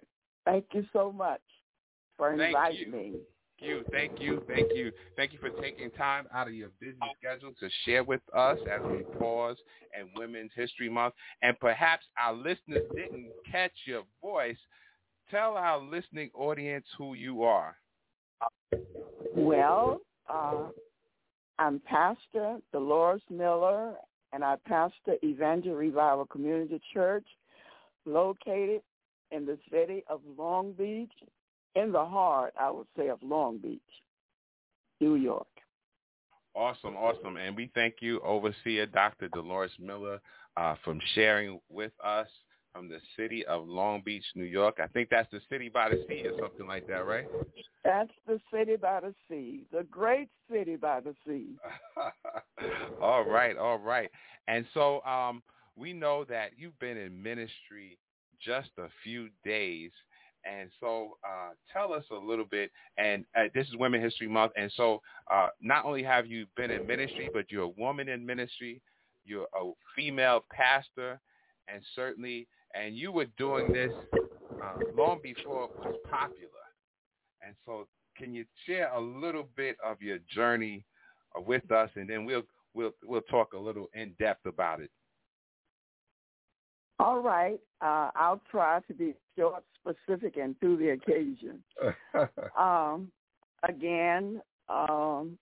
Thank 0.46 0.64
you 0.72 0.84
so 0.92 1.12
much 1.12 1.40
for 2.16 2.34
Thank 2.36 2.48
inviting 2.48 2.86
you. 2.86 2.92
me. 2.92 3.12
you. 3.58 3.84
Thank 3.92 4.20
you. 4.20 4.42
Thank 4.48 4.72
you. 4.74 4.92
Thank 5.14 5.32
you 5.32 5.38
for 5.38 5.50
taking 5.50 5.90
time 5.90 6.26
out 6.34 6.48
of 6.48 6.54
your 6.54 6.70
busy 6.80 6.96
schedule 7.18 7.52
to 7.60 7.68
share 7.84 8.02
with 8.02 8.22
us 8.34 8.58
as 8.72 8.80
we 8.90 9.02
pause 9.18 9.56
in 9.98 10.08
Women's 10.16 10.52
History 10.56 10.88
Month. 10.88 11.14
And 11.42 11.58
perhaps 11.60 12.06
our 12.22 12.32
listeners 12.32 12.84
didn't 12.94 13.30
catch 13.50 13.72
your 13.84 14.02
voice. 14.22 14.58
Tell 15.30 15.56
our 15.56 15.78
listening 15.80 16.30
audience 16.34 16.86
who 16.98 17.14
you 17.14 17.42
are. 17.42 17.76
Well, 19.34 20.00
uh, 20.28 20.68
I'm 21.58 21.80
Pastor 21.80 22.58
Delores 22.72 23.22
Miller, 23.30 23.94
and 24.32 24.44
I 24.44 24.56
pastor 24.66 25.16
Evangel 25.22 25.74
Revival 25.74 26.26
Community 26.26 26.80
Church 26.92 27.26
located 28.04 28.82
in 29.30 29.46
the 29.46 29.58
city 29.70 30.04
of 30.08 30.20
Long 30.36 30.72
Beach, 30.72 31.12
in 31.74 31.92
the 31.92 32.04
heart, 32.04 32.52
I 32.60 32.70
would 32.70 32.86
say, 32.96 33.08
of 33.08 33.18
Long 33.22 33.58
Beach, 33.58 33.80
New 35.00 35.14
York. 35.14 35.46
Awesome, 36.54 36.96
awesome. 36.96 37.36
And 37.36 37.56
we 37.56 37.70
thank 37.74 37.96
you, 38.00 38.20
Overseer 38.20 38.86
Dr. 38.86 39.28
Delores 39.28 39.70
Miller, 39.78 40.20
uh, 40.56 40.74
from 40.84 41.00
sharing 41.14 41.60
with 41.70 41.92
us 42.04 42.26
from 42.72 42.88
the 42.88 43.00
city 43.16 43.44
of 43.46 43.68
Long 43.68 44.02
Beach, 44.04 44.24
New 44.34 44.44
York. 44.44 44.78
I 44.82 44.86
think 44.88 45.08
that's 45.10 45.30
the 45.30 45.40
city 45.50 45.68
by 45.68 45.90
the 45.90 46.04
sea 46.08 46.26
or 46.26 46.38
something 46.38 46.66
like 46.66 46.86
that, 46.88 47.06
right? 47.06 47.26
That's 47.84 48.10
the 48.26 48.40
city 48.52 48.76
by 48.76 49.00
the 49.00 49.14
sea, 49.28 49.64
the 49.72 49.84
great 49.84 50.28
city 50.50 50.76
by 50.76 51.00
the 51.00 51.14
sea. 51.26 51.56
all 53.02 53.24
right, 53.24 53.56
all 53.56 53.78
right. 53.78 54.10
And 54.48 54.64
so 54.72 55.02
um, 55.02 55.42
we 55.76 55.92
know 55.92 56.24
that 56.28 56.52
you've 56.56 56.78
been 56.78 56.96
in 56.96 57.22
ministry 57.22 57.98
just 58.40 58.70
a 58.78 58.88
few 59.02 59.28
days. 59.44 59.90
And 60.44 60.70
so 60.80 61.16
uh, 61.24 61.50
tell 61.72 61.92
us 61.92 62.04
a 62.10 62.16
little 62.16 62.44
bit, 62.44 62.72
and 62.98 63.24
uh, 63.36 63.44
this 63.54 63.68
is 63.68 63.76
Women 63.76 64.02
History 64.02 64.26
Month, 64.26 64.50
and 64.56 64.72
so 64.76 65.00
uh, 65.32 65.48
not 65.60 65.84
only 65.84 66.02
have 66.02 66.26
you 66.26 66.46
been 66.56 66.72
in 66.72 66.84
ministry, 66.84 67.30
but 67.32 67.44
you're 67.48 67.62
a 67.62 67.68
woman 67.68 68.08
in 68.08 68.26
ministry, 68.26 68.82
you're 69.24 69.46
a 69.54 69.70
female 69.94 70.44
pastor, 70.50 71.20
and 71.72 71.80
certainly, 71.94 72.48
and 72.74 72.96
you 72.96 73.12
were 73.12 73.26
doing 73.38 73.72
this 73.72 73.92
uh, 74.62 74.78
long 74.96 75.20
before 75.22 75.64
it 75.64 75.70
was 75.78 75.96
popular. 76.10 76.48
And 77.44 77.54
so 77.64 77.86
can 78.16 78.34
you 78.34 78.44
share 78.66 78.92
a 78.92 79.00
little 79.00 79.48
bit 79.56 79.76
of 79.84 80.00
your 80.00 80.18
journey 80.32 80.84
with 81.36 81.70
us, 81.70 81.90
and 81.96 82.08
then 82.08 82.24
we'll 82.24 82.42
we'll 82.74 82.92
we'll 83.04 83.22
talk 83.22 83.52
a 83.54 83.58
little 83.58 83.88
in 83.94 84.14
depth 84.18 84.46
about 84.46 84.80
it. 84.80 84.90
All 86.98 87.20
right. 87.20 87.58
Uh, 87.80 88.10
I'll 88.14 88.40
try 88.50 88.80
to 88.86 88.94
be 88.94 89.14
short, 89.36 89.64
specific, 89.80 90.36
and 90.36 90.54
to 90.60 90.76
the 90.76 90.90
occasion. 90.90 91.62
um, 92.58 93.10
again, 93.68 94.40
um, 94.68 95.38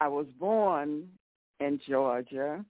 I 0.00 0.08
was 0.08 0.26
born 0.38 1.08
in 1.60 1.80
Georgia, 1.88 2.64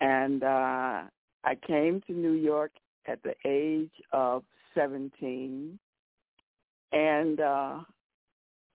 and 0.00 0.42
uh, 0.42 1.02
I 1.44 1.54
came 1.54 2.00
to 2.06 2.12
New 2.12 2.32
York 2.32 2.72
at 3.06 3.22
the 3.22 3.34
age 3.44 3.92
of 4.12 4.42
17, 4.74 5.78
and 6.92 7.40
uh, 7.40 7.80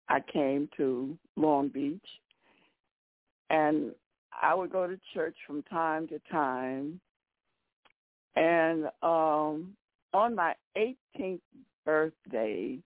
I 0.10 0.20
came 0.32 0.70
to 0.78 1.18
Long 1.36 1.68
Beach, 1.70 2.08
and 3.50 3.92
I 4.42 4.54
would 4.54 4.72
go 4.72 4.88
to 4.88 5.00
church 5.14 5.36
from 5.48 5.64
time 5.64 6.08
to 6.08 6.20
time 6.32 7.00
and 8.36 8.86
um, 9.02 9.76
on 10.14 10.36
my 10.36 10.54
18th 10.78 11.40
birthday, 11.86 12.78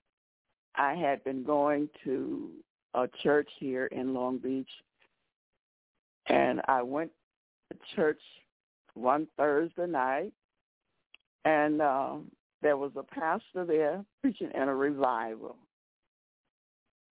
I 0.76 0.94
had 0.94 1.24
been 1.24 1.44
going 1.44 1.90
to 2.04 2.50
a 2.94 3.08
church 3.24 3.50
here 3.60 3.88
in 3.88 4.14
Long 4.14 4.38
Beach, 4.38 4.70
and 6.28 6.62
I 6.68 6.84
went 6.84 7.12
to 7.72 7.80
church 7.96 8.22
one 9.00 9.28
Thursday 9.38 9.88
night, 9.88 10.34
and 11.46 11.82
um, 11.82 12.32
there 12.62 12.78
was 12.78 12.92
a 12.96 13.04
pastor 13.04 13.66
there 13.66 14.04
preaching 14.22 14.52
in 14.54 14.62
a 14.64 14.76
revival. 14.76 15.56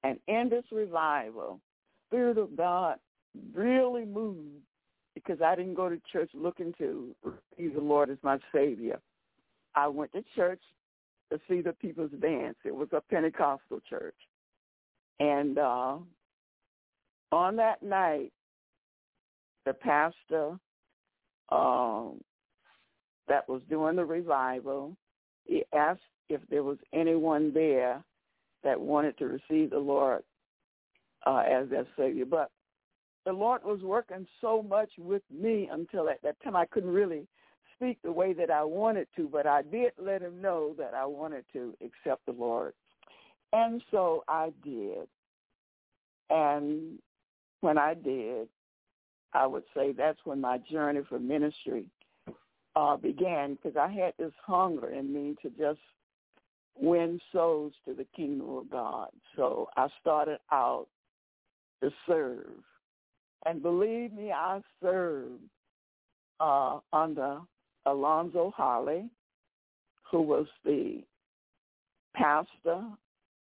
And 0.05 0.18
in 0.29 0.48
this 0.48 0.64
revival, 0.70 1.61
Spirit 2.09 2.38
of 2.38 2.57
God 2.57 2.96
really 3.55 4.05
moved 4.05 4.62
because 5.14 5.42
I 5.42 5.55
didn't 5.57 5.74
go 5.74 5.88
to 5.88 6.01
church 6.12 6.31
looking 6.35 6.72
to 6.79 7.14
receive 7.22 7.74
the 7.74 7.81
Lord 7.81 8.11
as 8.11 8.18
my 8.22 8.38
Savior. 8.55 9.01
I 9.74 9.88
went 9.88 10.12
to 10.12 10.22
church 10.37 10.62
to 11.31 11.40
see 11.48 11.61
the 11.61 11.72
people's 11.72 12.12
dance. 12.20 12.57
It 12.64 12.74
was 12.74 12.88
a 12.92 13.01
Pentecostal 13.01 13.81
church. 13.88 14.14
And 15.20 15.59
uh, 15.59 15.96
on 17.33 17.57
that 17.57 17.83
night, 17.83 18.33
the 19.66 19.74
pastor 19.74 20.59
um, 21.50 22.20
that 23.28 23.48
was 23.48 23.62
doing 23.68 23.96
the 23.96 24.04
revival, 24.04 24.96
he 25.44 25.64
asked 25.74 26.00
if 26.28 26.40
there 26.50 26.62
was 26.62 26.78
anyone 26.92 27.52
there 27.52 28.02
that 28.64 28.80
wanted 28.80 29.16
to 29.18 29.26
receive 29.26 29.70
the 29.70 29.78
Lord 29.78 30.22
uh, 31.26 31.42
as 31.48 31.68
their 31.68 31.87
Savior. 31.96 32.24
But 32.24 32.50
the 33.24 33.32
Lord 33.32 33.62
was 33.64 33.80
working 33.82 34.26
so 34.40 34.62
much 34.62 34.90
with 34.98 35.22
me 35.30 35.68
until 35.70 36.08
at 36.08 36.22
that 36.22 36.37
time 36.42 36.56
I 36.56 36.66
couldn't 36.66 36.90
really 36.92 37.26
speak 37.74 37.98
the 38.02 38.12
way 38.12 38.32
that 38.32 38.50
I 38.50 38.64
wanted 38.64 39.06
to, 39.16 39.28
but 39.28 39.46
I 39.46 39.62
did 39.62 39.92
let 39.98 40.22
him 40.22 40.40
know 40.40 40.74
that 40.78 40.94
I 40.94 41.04
wanted 41.04 41.44
to 41.52 41.74
accept 41.80 42.26
the 42.26 42.32
Lord. 42.32 42.72
And 43.52 43.82
so 43.90 44.24
I 44.28 44.52
did. 44.64 45.06
And 46.30 46.98
when 47.61 47.78
I 47.78 47.94
did, 47.94 48.48
I 49.33 49.47
would 49.47 49.64
say 49.75 49.93
that's 49.93 50.19
when 50.25 50.41
my 50.41 50.59
journey 50.59 51.01
for 51.09 51.19
ministry 51.19 51.87
uh, 52.77 52.97
began 52.97 53.55
because 53.55 53.77
I 53.77 53.91
had 53.91 54.14
this 54.19 54.33
hunger 54.45 54.91
in 54.91 55.12
me 55.12 55.37
to 55.43 55.51
just 55.51 55.81
win 56.77 57.21
souls 57.33 57.73
to 57.87 57.95
the 57.95 58.07
kingdom 58.17 58.49
of 58.51 58.71
God. 58.71 59.09
So 59.37 59.69
I 59.77 59.88
started 60.01 60.38
out 60.51 60.87
to 61.83 61.91
serve 62.07 62.62
and 63.47 63.62
believe 63.62 64.12
me, 64.12 64.33
I 64.33 64.61
served 64.83 65.43
uh, 66.41 66.81
under 66.93 67.41
Alonzo 67.87 68.53
Holly, 68.57 69.09
who 70.11 70.23
was 70.23 70.47
the 70.64 71.03
pastor 72.14 72.83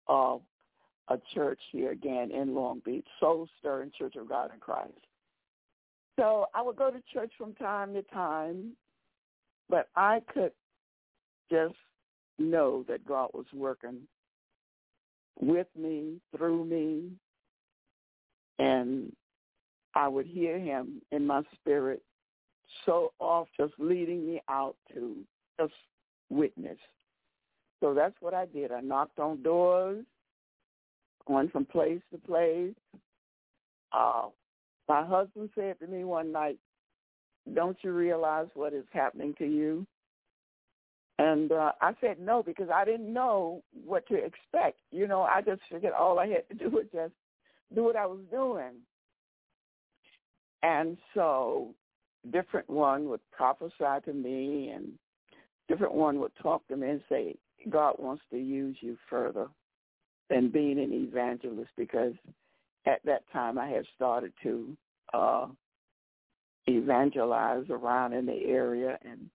of 0.07 0.41
a 1.09 1.17
church 1.33 1.59
here 1.71 1.91
again 1.91 2.31
in 2.31 2.53
Long 2.53 2.81
Beach, 2.85 3.05
Soul 3.19 3.47
Stirring 3.59 3.91
Church 3.97 4.15
of 4.15 4.29
God 4.29 4.51
in 4.53 4.59
Christ. 4.59 4.93
So 6.17 6.47
I 6.53 6.61
would 6.61 6.75
go 6.75 6.89
to 6.89 7.01
church 7.13 7.31
from 7.37 7.53
time 7.53 7.93
to 7.93 8.01
time, 8.03 8.71
but 9.69 9.87
I 9.95 10.21
could 10.33 10.51
just 11.51 11.75
know 12.39 12.83
that 12.87 13.05
God 13.05 13.29
was 13.33 13.45
working 13.53 13.99
with 15.39 15.67
me, 15.77 16.19
through 16.35 16.65
me, 16.65 17.11
and 18.59 19.13
I 19.95 20.07
would 20.07 20.25
hear 20.25 20.59
him 20.59 21.01
in 21.11 21.25
my 21.25 21.43
spirit 21.55 22.01
so 22.85 23.13
oft 23.19 23.51
just 23.59 23.73
leading 23.77 24.25
me 24.25 24.41
out 24.49 24.75
to 24.93 25.17
just 25.59 25.73
witness. 26.29 26.77
So 27.79 27.93
that's 27.93 28.15
what 28.19 28.33
I 28.33 28.45
did. 28.47 28.71
I 28.71 28.81
knocked 28.81 29.19
on 29.19 29.43
doors, 29.43 30.03
going 31.27 31.49
from 31.49 31.65
place 31.65 32.01
to 32.11 32.17
place. 32.17 32.73
Uh, 33.91 34.27
my 34.87 35.05
husband 35.05 35.49
said 35.55 35.79
to 35.79 35.87
me 35.87 36.03
one 36.03 36.31
night, 36.31 36.57
don't 37.53 37.77
you 37.81 37.91
realize 37.93 38.47
what 38.53 38.73
is 38.73 38.85
happening 38.91 39.33
to 39.37 39.45
you? 39.45 39.85
And 41.19 41.51
uh, 41.51 41.71
I 41.81 41.93
said 41.99 42.19
no 42.19 42.43
because 42.43 42.69
I 42.73 42.85
didn't 42.85 43.11
know 43.11 43.63
what 43.85 44.07
to 44.07 44.15
expect. 44.15 44.79
You 44.91 45.07
know, 45.07 45.23
I 45.23 45.41
just 45.41 45.61
figured 45.71 45.93
all 45.93 46.19
I 46.19 46.27
had 46.27 46.47
to 46.49 46.55
do 46.63 46.69
was 46.69 46.85
just 46.93 47.13
do 47.73 47.83
what 47.83 47.95
I 47.95 48.05
was 48.05 48.19
doing. 48.31 48.73
And 50.63 50.97
so 51.13 51.73
different 52.31 52.69
one 52.69 53.09
would 53.09 53.21
prophesy 53.31 54.01
to 54.05 54.13
me 54.13 54.69
and 54.69 54.93
different 55.67 55.93
one 55.93 56.19
would 56.19 56.31
talk 56.41 56.67
to 56.67 56.77
me 56.77 56.89
and 56.89 57.01
say, 57.09 57.35
God 57.69 57.95
wants 57.99 58.23
to 58.31 58.37
use 58.37 58.77
you 58.81 58.97
further 59.09 59.47
than 60.29 60.49
being 60.49 60.79
an 60.79 60.91
evangelist 60.93 61.69
because 61.77 62.13
at 62.87 63.01
that 63.05 63.23
time 63.31 63.57
I 63.57 63.67
had 63.67 63.85
started 63.95 64.31
to 64.43 64.77
uh, 65.13 65.47
evangelize 66.67 67.65
around 67.69 68.13
in 68.13 68.25
the 68.25 68.45
area, 68.45 68.97
and 69.03 69.29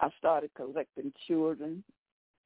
I 0.00 0.08
started 0.18 0.50
collecting 0.54 1.12
children, 1.26 1.82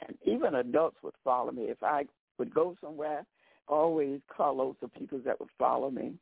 and 0.07 0.17
even 0.25 0.57
adults 0.57 0.97
would 1.03 1.15
follow 1.23 1.53
me. 1.53 1.65
If 1.65 1.83
I 1.83 2.07
would 2.39 2.55
go 2.55 2.77
somewhere, 2.81 3.25
always 3.69 4.21
call 4.35 4.57
loads 4.57 4.79
of 4.83 4.93
people 4.95 5.21
that 5.25 5.39
would 5.41 5.49
follow 5.59 5.91
me. 5.91 6.15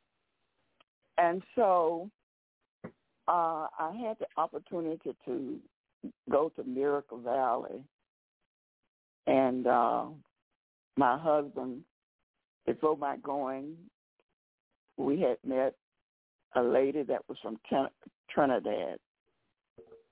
And 1.17 1.41
so 1.55 2.09
uh, 3.27 3.67
I 3.79 3.95
had 4.05 4.17
the 4.19 4.27
opportunity 4.37 5.15
to 5.25 5.59
go 6.29 6.51
to 6.55 6.63
Miracle 6.63 7.19
Valley, 7.19 7.83
and 9.27 9.65
uh, 9.65 10.05
my 10.97 11.17
husband, 11.17 11.81
before 12.65 12.97
my 12.97 13.17
going, 13.17 13.75
we 14.97 15.19
had 15.19 15.37
met 15.45 15.75
a 16.55 16.61
lady 16.61 17.03
that 17.03 17.27
was 17.27 17.37
from 17.41 17.59
Trinidad, 18.29 18.97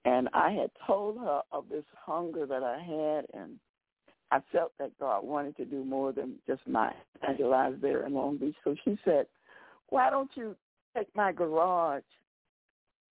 and 0.06 0.30
I 0.34 0.52
had 0.52 0.72
told 0.86 1.18
her 1.20 1.42
of 1.52 1.70
this 1.70 1.86
hunger 1.96 2.46
that 2.46 2.64
I 2.64 2.80
had, 2.80 3.26
and 3.34 3.60
I 4.32 4.42
felt 4.52 4.74
that 4.80 4.98
God 5.00 5.24
wanted 5.24 5.56
to 5.58 5.66
do 5.66 5.86
more 5.86 6.12
than 6.12 6.36
just 6.48 6.68
my 6.68 6.92
evangelize 7.22 7.76
there 7.82 8.06
in 8.06 8.14
Long 8.14 8.38
Beach. 8.38 8.56
So 8.64 8.76
she 8.84 8.98
said, 9.06 9.28
"Why 9.90 10.10
don't 10.10 10.36
you 10.36 10.56
take 10.96 11.16
my 11.16 11.32
garage 11.32 12.04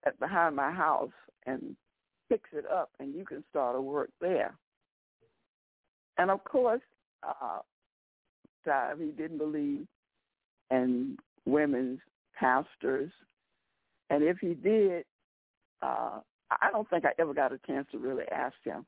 at 0.05 0.19
behind 0.19 0.57
my 0.57 0.71
house 0.71 1.13
and 1.47 1.77
fix 2.29 2.53
it 2.53 2.67
up, 2.67 2.91
and 2.99 3.15
you 3.15 3.25
can 3.25 3.43
start 3.51 3.77
a 3.77 3.81
work 3.81 4.11
there?" 4.21 4.55
And 6.19 6.31
of 6.31 6.45
course, 6.45 6.83
uh, 7.23 7.61
he 8.99 9.11
didn't 9.13 9.39
believe 9.39 9.87
in 10.71 11.19
women's 11.47 12.01
pastors, 12.39 13.11
and 14.11 14.23
if 14.23 14.39
he 14.39 14.55
did, 14.55 15.05
uh, 15.81 16.21
I 16.51 16.71
don't 16.71 16.89
think 16.91 17.05
I 17.05 17.13
ever 17.19 17.35
got 17.35 17.53
a 17.53 17.59
chance 17.67 17.87
to 17.93 17.99
really 17.99 18.25
ask 18.31 18.57
him. 18.65 18.85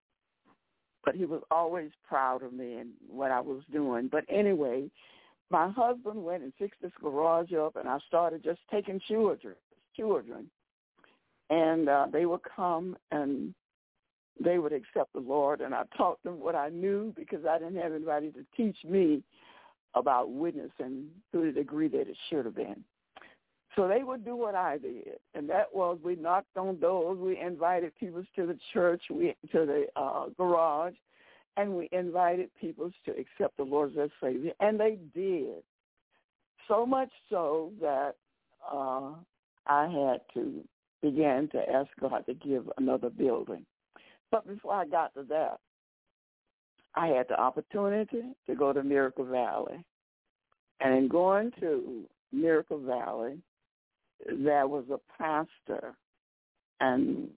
But 1.05 1.15
he 1.15 1.25
was 1.25 1.43
always 1.51 1.91
proud 2.07 2.43
of 2.43 2.53
me 2.53 2.77
and 2.77 2.91
what 3.09 3.31
I 3.31 3.41
was 3.41 3.63
doing. 3.71 4.09
But 4.11 4.25
anyway, 4.29 4.91
my 5.51 5.71
husband 5.71 6.25
went 6.25 6.43
and 6.43 6.53
fixed 6.59 6.81
this 6.83 6.93
garage 7.01 7.53
up, 7.53 7.77
and 7.77 7.89
I 7.89 7.99
started 8.09 8.43
just 8.43 8.61
taking 8.71 9.01
children, 9.07 9.55
children, 9.97 10.51
and 11.51 11.89
uh, 11.89 12.07
they 12.11 12.27
would 12.27 12.41
come 12.57 12.97
and 13.11 13.55
they 14.43 14.59
would 14.59 14.73
accept 14.73 15.13
the 15.13 15.21
Lord. 15.21 15.61
And 15.61 15.75
I 15.75 15.83
taught 15.97 16.23
them 16.23 16.41
what 16.41 16.55
I 16.55 16.71
knew 16.71 17.13
because 17.17 17.45
I 17.49 17.59
didn't 17.59 17.77
have 17.77 17.93
anybody 17.93 18.33
to 18.33 18.45
teach 18.57 18.77
me 18.89 19.23
about 19.95 20.31
witnessing 20.31 21.07
to 21.33 21.47
the 21.47 21.53
degree 21.53 21.89
that 21.89 22.09
it 22.09 22.17
should 22.29 22.45
have 22.45 22.57
been. 22.57 22.83
So 23.77 23.89
they 23.89 24.05
would 24.05 24.25
do 24.25 24.37
what 24.37 24.55
I 24.55 24.79
did, 24.79 25.19
and 25.35 25.49
that 25.51 25.75
was 25.75 25.99
we 26.03 26.15
knocked 26.15 26.57
on 26.57 26.79
doors, 26.79 27.19
we 27.19 27.41
invited 27.41 27.93
people 27.99 28.23
to 28.37 28.47
the 28.47 28.57
church, 28.73 29.03
we 29.11 29.35
to 29.51 29.67
the 29.67 29.87
uh, 29.97 30.27
garage, 30.37 30.95
and 31.57 31.75
we 31.75 31.89
invited 31.91 32.51
people 32.61 32.91
to 33.05 33.11
accept 33.13 33.57
the 33.57 33.65
Lord 33.65 33.91
as 33.91 33.97
their 33.97 34.09
Savior, 34.21 34.53
and 34.61 34.79
they 34.79 34.99
did. 35.13 35.63
So 36.69 36.87
much 36.87 37.11
so 37.29 37.73
that 37.81 38.15
uh, 38.73 39.11
I 39.67 39.87
had 39.87 40.21
to 40.35 40.63
begin 41.03 41.49
to 41.53 41.71
ask 41.71 41.89
God 42.01 42.25
to 42.27 42.35
give 42.35 42.71
another 42.79 43.11
building. 43.11 43.67
But 44.31 44.47
before 44.47 44.75
I 44.75 44.87
got 44.87 45.15
to 45.15 45.25
that, 45.25 45.59
I 46.97 47.09
had 47.09 47.27
the 47.29 47.41
opportunity 47.41 48.23
to 48.47 48.55
go 48.55 48.73
to 48.73 48.83
Miracle 48.83 49.25
Valley. 49.25 49.85
And 50.81 50.95
in 50.95 51.09
going 51.09 51.53
to 51.61 52.05
Miracle 52.33 52.79
Valley, 52.79 53.39
there 54.27 54.67
was 54.67 54.85
a 54.91 54.99
pastor, 55.19 55.95
and 56.81 57.29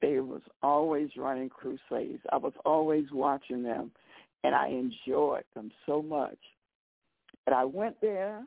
they 0.00 0.20
was 0.20 0.42
always 0.62 1.10
running 1.16 1.48
crusades. 1.48 2.22
I 2.32 2.36
was 2.36 2.52
always 2.64 3.04
watching 3.12 3.62
them, 3.62 3.90
and 4.44 4.54
I 4.54 4.68
enjoyed 4.68 5.44
them 5.54 5.70
so 5.86 6.02
much. 6.02 6.38
And 7.46 7.54
I 7.54 7.64
went 7.64 8.00
there, 8.00 8.42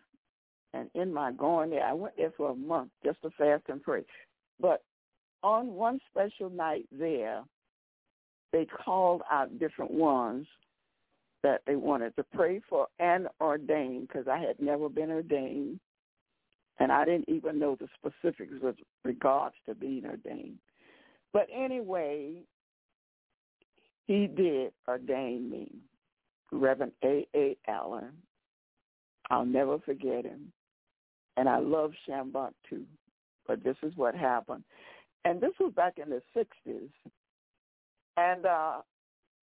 and 0.73 0.89
in 0.95 1.13
my 1.13 1.31
going 1.31 1.69
there, 1.71 1.85
I 1.85 1.93
went 1.93 2.17
there 2.17 2.33
for 2.35 2.51
a 2.51 2.55
month 2.55 2.89
just 3.05 3.21
to 3.21 3.29
fast 3.31 3.63
and 3.69 3.81
pray. 3.81 4.03
But 4.59 4.83
on 5.43 5.73
one 5.73 5.99
special 6.09 6.49
night 6.49 6.85
there, 6.91 7.43
they 8.53 8.65
called 8.65 9.23
out 9.29 9.59
different 9.59 9.91
ones 9.91 10.47
that 11.41 11.61
they 11.67 11.75
wanted 11.75 12.15
to 12.15 12.23
pray 12.23 12.61
for 12.69 12.87
and 12.99 13.27
ordain 13.41 14.07
because 14.07 14.27
I 14.29 14.37
had 14.37 14.61
never 14.61 14.87
been 14.87 15.11
ordained 15.11 15.79
and 16.79 16.91
I 16.91 17.03
didn't 17.03 17.27
even 17.27 17.59
know 17.59 17.75
the 17.75 17.87
specifics 17.97 18.53
with 18.61 18.75
regards 19.03 19.55
to 19.67 19.75
being 19.75 20.05
ordained. 20.05 20.59
But 21.33 21.47
anyway, 21.53 22.43
he 24.07 24.27
did 24.27 24.71
ordain 24.87 25.49
me, 25.49 25.71
Reverend 26.51 26.93
A. 27.03 27.27
A. 27.35 27.57
Allen. 27.67 28.11
I'll 29.29 29.45
never 29.45 29.79
forget 29.79 30.25
him. 30.25 30.51
And 31.37 31.49
I 31.49 31.57
love 31.57 31.93
Schambach 32.07 32.53
too. 32.69 32.85
But 33.47 33.63
this 33.63 33.77
is 33.81 33.93
what 33.95 34.15
happened. 34.15 34.63
And 35.25 35.41
this 35.41 35.53
was 35.59 35.73
back 35.73 35.97
in 35.97 36.09
the 36.09 36.21
60s. 36.35 36.89
And 38.17 38.45
uh, 38.45 38.81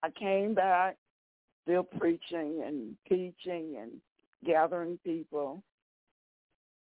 I 0.03 0.11
came 0.19 0.55
back 0.55 0.97
still 1.63 1.83
preaching 1.83 2.63
and 2.67 2.97
teaching 3.09 3.77
and 3.81 3.91
gathering 4.45 4.99
people 5.05 5.63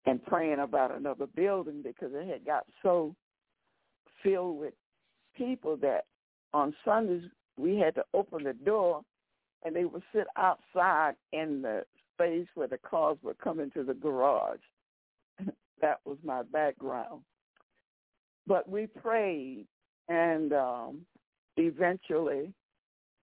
and 0.06 0.24
praying 0.26 0.60
about 0.60 0.96
another 0.96 1.28
building 1.28 1.82
because 1.84 2.12
it 2.14 2.28
had 2.28 2.46
got 2.46 2.66
so 2.82 3.16
filled 4.24 4.60
with 4.60 4.74
people 5.36 5.78
that 5.78 6.06
on 6.54 6.74
Sundays 6.86 7.24
we 7.58 7.78
had 7.78 7.96
to 7.96 8.04
open 8.14 8.44
the 8.44 8.54
door 8.54 9.02
and 9.66 9.76
they 9.76 9.86
would 9.86 10.04
sit 10.14 10.28
outside 10.38 11.14
in 11.34 11.62
the 11.62 11.84
space 12.14 12.48
where 12.56 12.68
the 12.68 12.78
cars 12.78 13.18
would 13.24 13.38
come 13.40 13.60
into 13.60 13.84
the 13.84 13.94
garage. 13.94 14.60
that 15.82 16.00
was 16.06 16.18
my 16.24 16.44
background. 16.44 17.22
But 18.46 18.70
we 18.70 18.88
prayed 18.88 19.66
and 20.08 20.54
um 20.54 21.02
eventually 21.58 22.54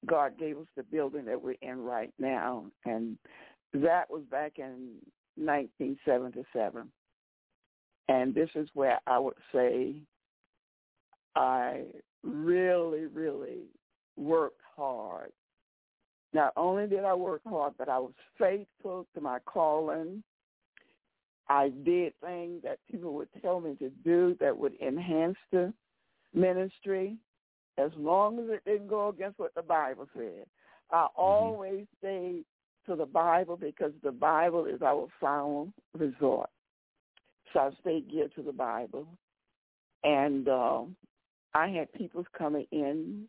God 0.06 0.38
gave 0.38 0.58
us 0.58 0.66
the 0.76 0.82
building 0.82 1.24
that 1.26 1.40
we're 1.40 1.56
in 1.62 1.80
right 1.80 2.12
now 2.18 2.66
and 2.84 3.16
that 3.74 4.08
was 4.08 4.22
back 4.30 4.54
in 4.58 4.96
1977. 5.36 6.88
And 8.08 8.34
this 8.34 8.50
is 8.54 8.68
where 8.74 9.00
I 9.06 9.18
would 9.18 9.34
say 9.52 9.96
I 11.34 11.82
really, 12.22 13.06
really 13.06 13.64
worked 14.16 14.60
hard. 14.76 15.32
Not 16.32 16.52
only 16.56 16.86
did 16.86 17.04
I 17.04 17.14
work 17.14 17.42
hard, 17.46 17.74
but 17.78 17.88
I 17.88 17.98
was 17.98 18.12
faithful 18.38 19.06
to 19.14 19.20
my 19.20 19.38
calling. 19.40 20.22
I 21.48 21.70
did 21.84 22.12
things 22.20 22.62
that 22.62 22.78
people 22.90 23.14
would 23.14 23.28
tell 23.42 23.60
me 23.60 23.74
to 23.76 23.90
do 24.04 24.36
that 24.40 24.56
would 24.56 24.80
enhance 24.80 25.36
the 25.50 25.72
ministry 26.32 27.16
as 27.78 27.90
long 27.96 28.38
as 28.38 28.46
it 28.48 28.64
didn't 28.64 28.88
go 28.88 29.08
against 29.08 29.38
what 29.38 29.54
the 29.54 29.62
Bible 29.62 30.08
said. 30.14 30.46
I 30.90 30.96
mm-hmm. 30.96 31.20
always 31.20 31.86
stayed 31.98 32.44
to 32.86 32.96
the 32.96 33.06
Bible 33.06 33.56
because 33.56 33.92
the 34.02 34.12
Bible 34.12 34.66
is 34.66 34.82
our 34.82 35.08
final 35.20 35.72
resort. 35.96 36.50
So 37.52 37.60
I 37.60 37.70
stayed 37.80 38.10
geared 38.10 38.34
to 38.34 38.42
the 38.42 38.52
Bible. 38.52 39.06
And 40.02 40.48
uh, 40.48 40.82
I 41.54 41.68
had 41.68 41.92
people 41.94 42.24
coming 42.36 42.66
in, 42.72 43.24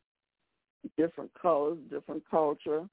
different 0.98 1.32
colors, 1.42 1.78
different 1.90 2.24
culture, 2.30 2.84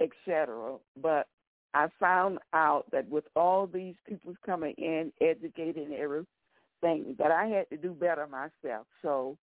etc. 0.00 0.76
But 1.00 1.28
I 1.74 1.88
found 2.00 2.38
out 2.54 2.86
that 2.92 3.08
with 3.08 3.24
all 3.36 3.66
these 3.66 3.94
people 4.08 4.34
coming 4.44 4.74
in, 4.78 5.12
educated 5.20 5.88
and 5.88 5.94
everything, 5.94 7.16
that 7.18 7.30
I 7.30 7.46
had 7.46 7.68
to 7.70 7.76
do 7.76 7.92
better 7.92 8.26
myself. 8.26 8.86
So 9.02 9.36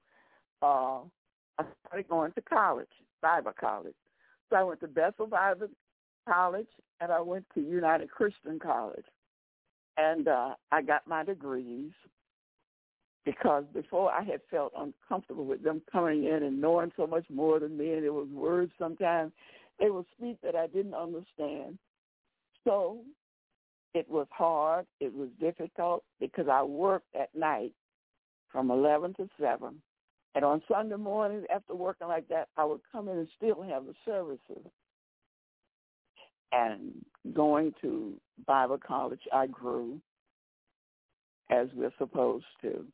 uh, 0.61 0.99
I 1.59 1.63
started 1.87 2.07
going 2.07 2.31
to 2.33 2.41
college, 2.41 2.87
Bible 3.21 3.51
college. 3.59 3.95
So 4.49 4.55
I 4.55 4.63
went 4.63 4.79
to 4.79 4.87
Bethel 4.87 5.27
Bible 5.27 5.67
College 6.27 6.67
and 7.01 7.11
I 7.11 7.19
went 7.21 7.45
to 7.53 7.61
United 7.61 8.09
Christian 8.09 8.59
College. 8.59 9.05
And 9.97 10.27
uh, 10.27 10.55
I 10.71 10.81
got 10.81 11.05
my 11.07 11.23
degrees 11.23 11.91
because 13.25 13.65
before 13.73 14.11
I 14.11 14.23
had 14.23 14.39
felt 14.49 14.71
uncomfortable 14.77 15.45
with 15.45 15.61
them 15.61 15.81
coming 15.91 16.23
in 16.23 16.43
and 16.43 16.61
knowing 16.61 16.91
so 16.95 17.05
much 17.05 17.25
more 17.29 17.59
than 17.59 17.77
me, 17.77 17.93
and 17.93 18.05
it 18.05 18.13
was 18.13 18.27
words 18.29 18.71
sometimes 18.79 19.33
they 19.79 19.89
would 19.89 20.05
speak 20.17 20.37
that 20.41 20.55
I 20.55 20.67
didn't 20.67 20.93
understand. 20.93 21.77
So 22.63 22.99
it 23.93 24.09
was 24.09 24.27
hard. 24.31 24.85
It 24.99 25.13
was 25.13 25.29
difficult 25.39 26.03
because 26.19 26.47
I 26.49 26.63
worked 26.63 27.13
at 27.19 27.35
night 27.35 27.73
from 28.51 28.71
11 28.71 29.15
to 29.15 29.29
7. 29.39 29.81
And 30.35 30.45
on 30.45 30.61
Sunday 30.71 30.95
mornings 30.95 31.45
after 31.53 31.75
working 31.75 32.07
like 32.07 32.27
that, 32.29 32.49
I 32.55 32.63
would 32.65 32.81
come 32.91 33.09
in 33.09 33.17
and 33.17 33.27
still 33.37 33.61
have 33.63 33.85
the 33.85 33.95
services 34.05 34.71
and 36.51 36.93
going 37.33 37.73
to 37.81 38.13
Bible 38.45 38.79
college, 38.85 39.21
I 39.33 39.47
grew 39.47 39.99
as 41.49 41.67
we're 41.73 41.93
supposed 41.97 42.45
to. 42.61 42.85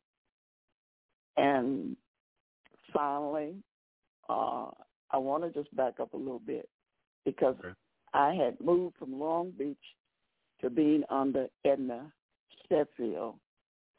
And 1.37 1.95
finally, 2.93 3.55
uh, 4.29 4.67
I 5.11 5.17
want 5.17 5.43
to 5.43 5.51
just 5.51 5.75
back 5.75 5.99
up 5.99 6.13
a 6.13 6.17
little 6.17 6.39
bit 6.39 6.69
because 7.25 7.55
Okay. 7.59 7.73
I 8.13 8.33
had 8.33 8.59
moved 8.61 8.95
from 8.97 9.19
Long 9.19 9.51
Beach 9.51 9.77
to 10.61 10.69
being 10.69 11.03
under 11.09 11.47
Edna 11.65 12.11
Sheffield 12.69 13.35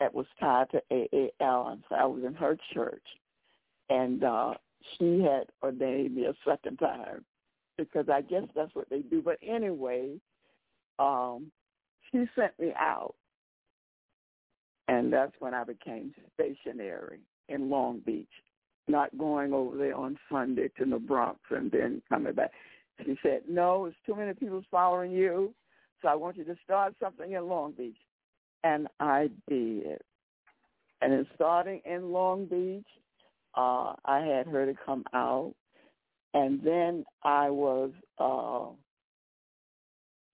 that 0.01 0.15
was 0.15 0.27
tied 0.41 0.71
to 0.71 0.83
A.A. 0.91 1.31
Allen. 1.41 1.83
So 1.89 1.95
I 1.95 2.05
was 2.05 2.25
in 2.25 2.35
her 2.35 2.57
church. 2.73 3.05
And 3.89 4.25
uh, 4.25 4.55
she 4.99 5.23
had 5.23 5.47
ordained 5.63 6.15
me 6.15 6.27
a 6.27 6.35
second 6.49 6.79
time 6.79 7.25
because 7.79 8.09
I 8.09 8.23
guess 8.23 8.45
that's 8.55 8.75
what 8.75 8.89
they 8.91 9.01
do. 9.01 9.23
But 9.23 9.39
anyway, 9.47 10.17
um, 10.99 11.51
she 12.11 12.25
sent 12.35 12.59
me 12.59 12.73
out. 12.79 13.15
And 14.89 15.13
that's 15.13 15.33
when 15.41 15.53
I 15.53 15.65
became 15.65 16.15
stationary 16.35 17.21
in 17.49 17.69
Long 17.71 18.01
Beach, 18.07 18.29
not 18.87 19.17
going 19.19 19.53
over 19.53 19.77
there 19.77 19.97
on 19.97 20.17
Sunday 20.31 20.69
to 20.79 20.85
the 20.85 20.99
Bronx 20.99 21.41
and 21.51 21.71
then 21.71 22.03
coming 22.09 22.35
back. 22.35 22.53
She 23.05 23.17
said, 23.23 23.43
no, 23.49 23.87
it's 23.87 23.97
too 24.07 24.15
many 24.15 24.33
people 24.33 24.63
following 24.71 25.11
you, 25.11 25.53
so 26.01 26.09
I 26.09 26.15
want 26.15 26.37
you 26.37 26.45
to 26.45 26.57
start 26.65 26.95
something 27.03 27.33
in 27.33 27.49
Long 27.49 27.73
Beach. 27.73 27.97
And 28.65 28.87
I 29.01 29.29
did. 29.49 30.01
And 31.03 31.13
in 31.13 31.27
starting 31.35 31.83
in 31.85 32.11
Long 32.13 32.47
Beach, 32.47 32.87
uh, 33.57 33.95
I 34.05 34.21
had 34.21 34.47
her 34.47 34.67
to 34.67 34.75
come 34.85 35.05
out. 35.15 35.55
And 36.35 36.61
then 36.63 37.05
I 37.23 37.49
was, 37.49 37.91
uh, 38.19 38.67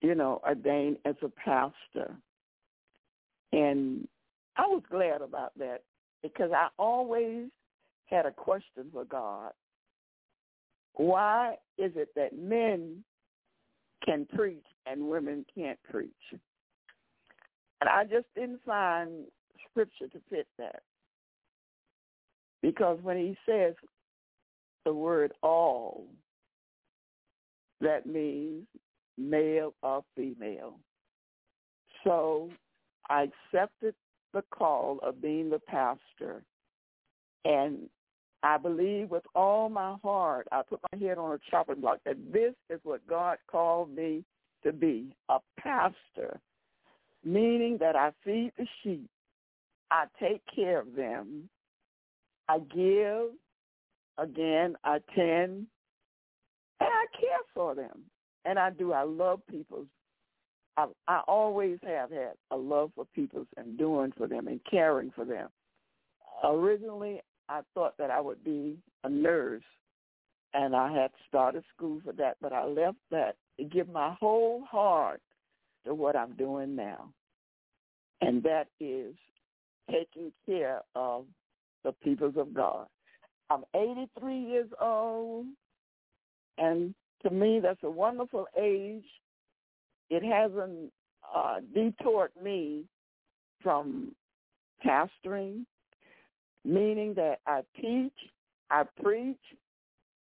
you 0.01 0.15
know, 0.15 0.41
ordained 0.45 0.97
as 1.05 1.15
a 1.21 1.29
pastor. 1.29 2.15
And 3.53 4.07
I 4.57 4.63
was 4.63 4.83
glad 4.89 5.21
about 5.21 5.57
that 5.59 5.83
because 6.21 6.51
I 6.53 6.67
always 6.77 7.47
had 8.05 8.25
a 8.25 8.31
question 8.31 8.89
for 8.91 9.05
God. 9.05 9.51
Why 10.95 11.55
is 11.77 11.91
it 11.95 12.09
that 12.15 12.37
men 12.37 13.03
can 14.05 14.27
preach 14.35 14.65
and 14.85 15.07
women 15.07 15.45
can't 15.55 15.79
preach? 15.89 16.11
And 17.81 17.89
I 17.89 18.03
just 18.03 18.27
didn't 18.35 18.61
find 18.65 19.25
scripture 19.69 20.07
to 20.07 20.19
fit 20.29 20.47
that. 20.57 20.83
Because 22.63 22.97
when 23.03 23.17
he 23.17 23.37
says 23.45 23.75
the 24.85 24.93
word 24.93 25.33
all, 25.43 26.05
that 27.81 28.05
means 28.05 28.65
male 29.17 29.73
or 29.83 30.03
female. 30.15 30.79
So 32.03 32.49
I 33.09 33.27
accepted 33.53 33.93
the 34.33 34.43
call 34.49 34.99
of 35.03 35.21
being 35.21 35.49
the 35.49 35.59
pastor. 35.59 36.41
And 37.43 37.89
I 38.43 38.57
believe 38.57 39.09
with 39.09 39.25
all 39.35 39.67
my 39.67 39.97
heart, 40.01 40.47
I 40.51 40.61
put 40.67 40.79
my 40.91 40.97
head 40.97 41.17
on 41.17 41.33
a 41.33 41.39
chopping 41.51 41.81
block, 41.81 41.99
that 42.05 42.15
this 42.31 42.53
is 42.69 42.79
what 42.83 43.05
God 43.07 43.37
called 43.51 43.93
me 43.93 44.23
to 44.63 44.71
be, 44.71 45.13
a 45.27 45.39
pastor, 45.59 46.39
meaning 47.25 47.77
that 47.81 47.97
I 47.97 48.11
feed 48.23 48.53
the 48.57 48.65
sheep, 48.81 49.09
I 49.91 50.05
take 50.17 50.41
care 50.53 50.79
of 50.79 50.95
them, 50.95 51.49
I 52.49 52.59
give, 52.59 53.29
again, 54.17 54.75
I 54.83 54.99
tend, 55.15 55.67
and 56.79 56.89
I 56.89 57.05
care 57.19 57.39
for 57.53 57.75
them. 57.75 58.03
And 58.45 58.59
I 58.59 58.71
do. 58.71 58.91
I 58.91 59.03
love 59.03 59.39
people. 59.49 59.85
I, 60.75 60.87
I 61.07 61.21
always 61.27 61.79
have 61.83 62.11
had 62.11 62.33
a 62.51 62.57
love 62.57 62.91
for 62.95 63.05
people 63.15 63.45
and 63.57 63.77
doing 63.77 64.11
for 64.17 64.27
them 64.27 64.47
and 64.47 64.59
caring 64.69 65.11
for 65.15 65.23
them. 65.23 65.49
Originally, 66.43 67.21
I 67.47 67.61
thought 67.73 67.97
that 67.97 68.11
I 68.11 68.19
would 68.19 68.43
be 68.43 68.77
a 69.03 69.09
nurse, 69.09 69.63
and 70.53 70.75
I 70.75 70.91
had 70.91 71.11
started 71.27 71.63
school 71.75 72.01
for 72.03 72.11
that, 72.13 72.37
but 72.41 72.51
I 72.51 72.65
left 72.65 72.97
that 73.11 73.35
to 73.57 73.63
give 73.63 73.87
my 73.87 74.15
whole 74.19 74.63
heart 74.69 75.21
to 75.85 75.93
what 75.93 76.15
I'm 76.15 76.33
doing 76.33 76.75
now, 76.75 77.09
and 78.21 78.41
that 78.43 78.67
is 78.79 79.15
taking 79.89 80.31
care 80.45 80.81
of 80.95 81.25
the 81.83 81.91
peoples 81.91 82.35
of 82.37 82.53
God. 82.53 82.87
I'm 83.49 83.63
83 83.75 84.39
years 84.39 84.69
old, 84.81 85.45
and 86.57 86.93
to 87.23 87.29
me, 87.29 87.59
that's 87.61 87.83
a 87.83 87.89
wonderful 87.89 88.47
age. 88.59 89.05
It 90.09 90.23
hasn't 90.23 90.91
uh, 91.35 91.59
detoured 91.73 92.31
me 92.41 92.85
from 93.61 94.13
pastoring, 94.85 95.65
meaning 96.65 97.13
that 97.15 97.39
I 97.47 97.61
teach, 97.79 98.13
I 98.69 98.83
preach, 99.01 99.37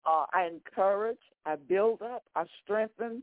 uh, 0.07 0.27
I 0.33 0.49
encourage, 0.53 1.19
I 1.47 1.57
build 1.57 2.03
up, 2.03 2.23
I 2.35 2.45
strengthen, 2.63 3.23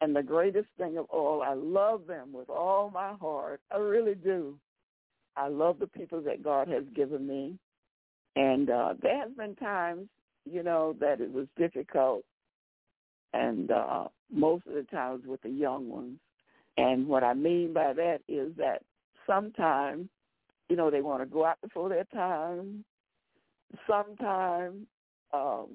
and 0.00 0.16
the 0.16 0.22
greatest 0.22 0.68
thing 0.78 0.96
of 0.96 1.06
all, 1.10 1.42
I 1.42 1.54
love 1.54 2.06
them 2.06 2.32
with 2.32 2.48
all 2.48 2.90
my 2.90 3.12
heart. 3.20 3.60
I 3.70 3.76
really 3.76 4.14
do. 4.14 4.56
I 5.40 5.48
love 5.48 5.78
the 5.78 5.86
people 5.86 6.20
that 6.22 6.42
God 6.42 6.68
has 6.68 6.84
given 6.94 7.26
me. 7.26 7.58
And 8.36 8.68
uh, 8.68 8.94
there 9.00 9.18
has 9.20 9.30
been 9.32 9.56
times, 9.56 10.08
you 10.44 10.62
know, 10.62 10.94
that 11.00 11.20
it 11.20 11.32
was 11.32 11.46
difficult 11.56 12.24
and 13.32 13.70
uh, 13.70 14.04
most 14.30 14.66
of 14.66 14.74
the 14.74 14.82
times 14.90 15.22
with 15.26 15.40
the 15.42 15.48
young 15.50 15.88
ones. 15.88 16.18
And 16.76 17.06
what 17.08 17.24
I 17.24 17.34
mean 17.34 17.72
by 17.72 17.92
that 17.94 18.18
is 18.28 18.52
that 18.58 18.82
sometimes, 19.26 20.08
you 20.68 20.76
know, 20.76 20.90
they 20.90 21.00
want 21.00 21.22
to 21.22 21.26
go 21.26 21.44
out 21.46 21.60
before 21.62 21.88
their 21.88 22.04
time. 22.04 22.84
Sometimes 23.88 24.86
um, 25.32 25.68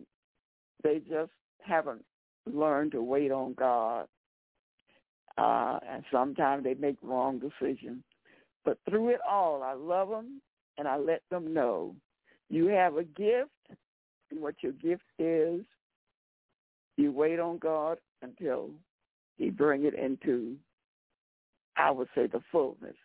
they 0.84 1.00
just 1.10 1.32
haven't 1.60 2.04
learned 2.46 2.92
to 2.92 3.02
wait 3.02 3.32
on 3.32 3.54
God. 3.54 4.08
Uh, 5.38 5.80
and 5.90 6.04
sometimes 6.12 6.64
they 6.64 6.76
make 6.76 6.98
wrong 7.02 7.40
decisions. 7.40 8.04
But 8.66 8.80
through 8.90 9.10
it 9.10 9.20
all, 9.30 9.64
I 9.64 9.74
love 9.74 10.10
them 10.10 10.42
and 10.78 10.88
I 10.88 10.98
let 10.98 11.22
them 11.30 11.54
know 11.54 11.96
you 12.50 12.68
have 12.68 12.98
a 12.98 13.04
gift, 13.04 13.50
and 14.32 14.42
what 14.42 14.56
your 14.62 14.74
gift 14.74 15.04
is, 15.20 15.62
you 16.98 17.12
wait 17.12 17.40
on 17.40 17.58
God 17.58 17.98
until 18.22 18.70
he 19.38 19.50
bring 19.50 19.86
it 19.86 19.94
into, 19.94 20.56
I 21.78 21.92
would 21.92 22.08
say, 22.16 22.28
the 22.28 22.42
fullness. 22.52 22.96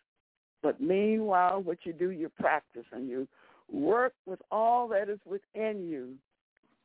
But 0.63 0.81
meanwhile, 0.81 1.61
what 1.63 1.79
you 1.85 1.93
do, 1.93 2.11
you 2.11 2.31
practice 2.39 2.85
and 2.93 3.09
you 3.09 3.27
work 3.71 4.13
with 4.27 4.41
all 4.51 4.89
that 4.89 5.09
is 5.09 5.19
within 5.25 5.89
you 5.89 6.15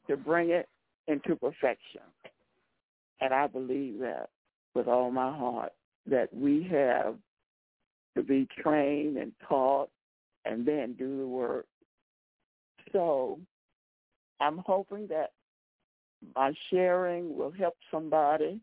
to 0.08 0.18
bring 0.18 0.50
it 0.52 0.68
into 1.08 1.36
perfection. 1.36 2.02
And 3.22 3.34
I 3.34 3.48
believe 3.48 4.00
that 4.00 4.30
with 4.74 4.88
all 4.88 5.12
my 5.12 5.36
heart, 5.36 5.74
that 6.08 6.34
we 6.34 6.68
have 6.72 7.16
to 8.16 8.24
be 8.24 8.48
trained 8.62 9.18
and 9.18 9.32
taught 9.48 9.90
and 10.46 10.66
then 10.66 10.94
do 10.94 11.18
the 11.18 11.28
work. 11.28 11.66
So 12.92 13.40
I'm 14.40 14.60
hoping 14.60 15.08
that 15.08 15.32
my 16.36 16.54
sharing 16.70 17.38
will 17.38 17.52
help 17.52 17.76
somebody. 17.92 18.60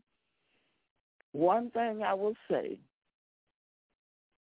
One 1.33 1.69
thing 1.71 2.03
I 2.03 2.13
will 2.13 2.35
say, 2.49 2.77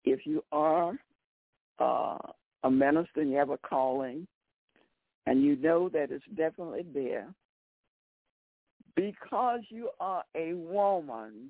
if 0.03 0.26
you 0.26 0.43
are 0.51 0.93
uh, 1.80 2.18
a 2.64 2.72
minister 2.72 3.22
and 3.22 3.32
you 3.32 3.38
have 3.38 3.49
a 3.49 3.58
calling, 3.58 4.28
and 5.26 5.43
you 5.43 5.58
know 5.58 5.89
that 5.89 6.12
it's 6.12 6.24
definitely 6.36 6.86
there, 6.93 7.28
because 8.95 9.60
you 9.70 9.89
are 9.99 10.24
a 10.36 10.53
woman, 10.53 11.49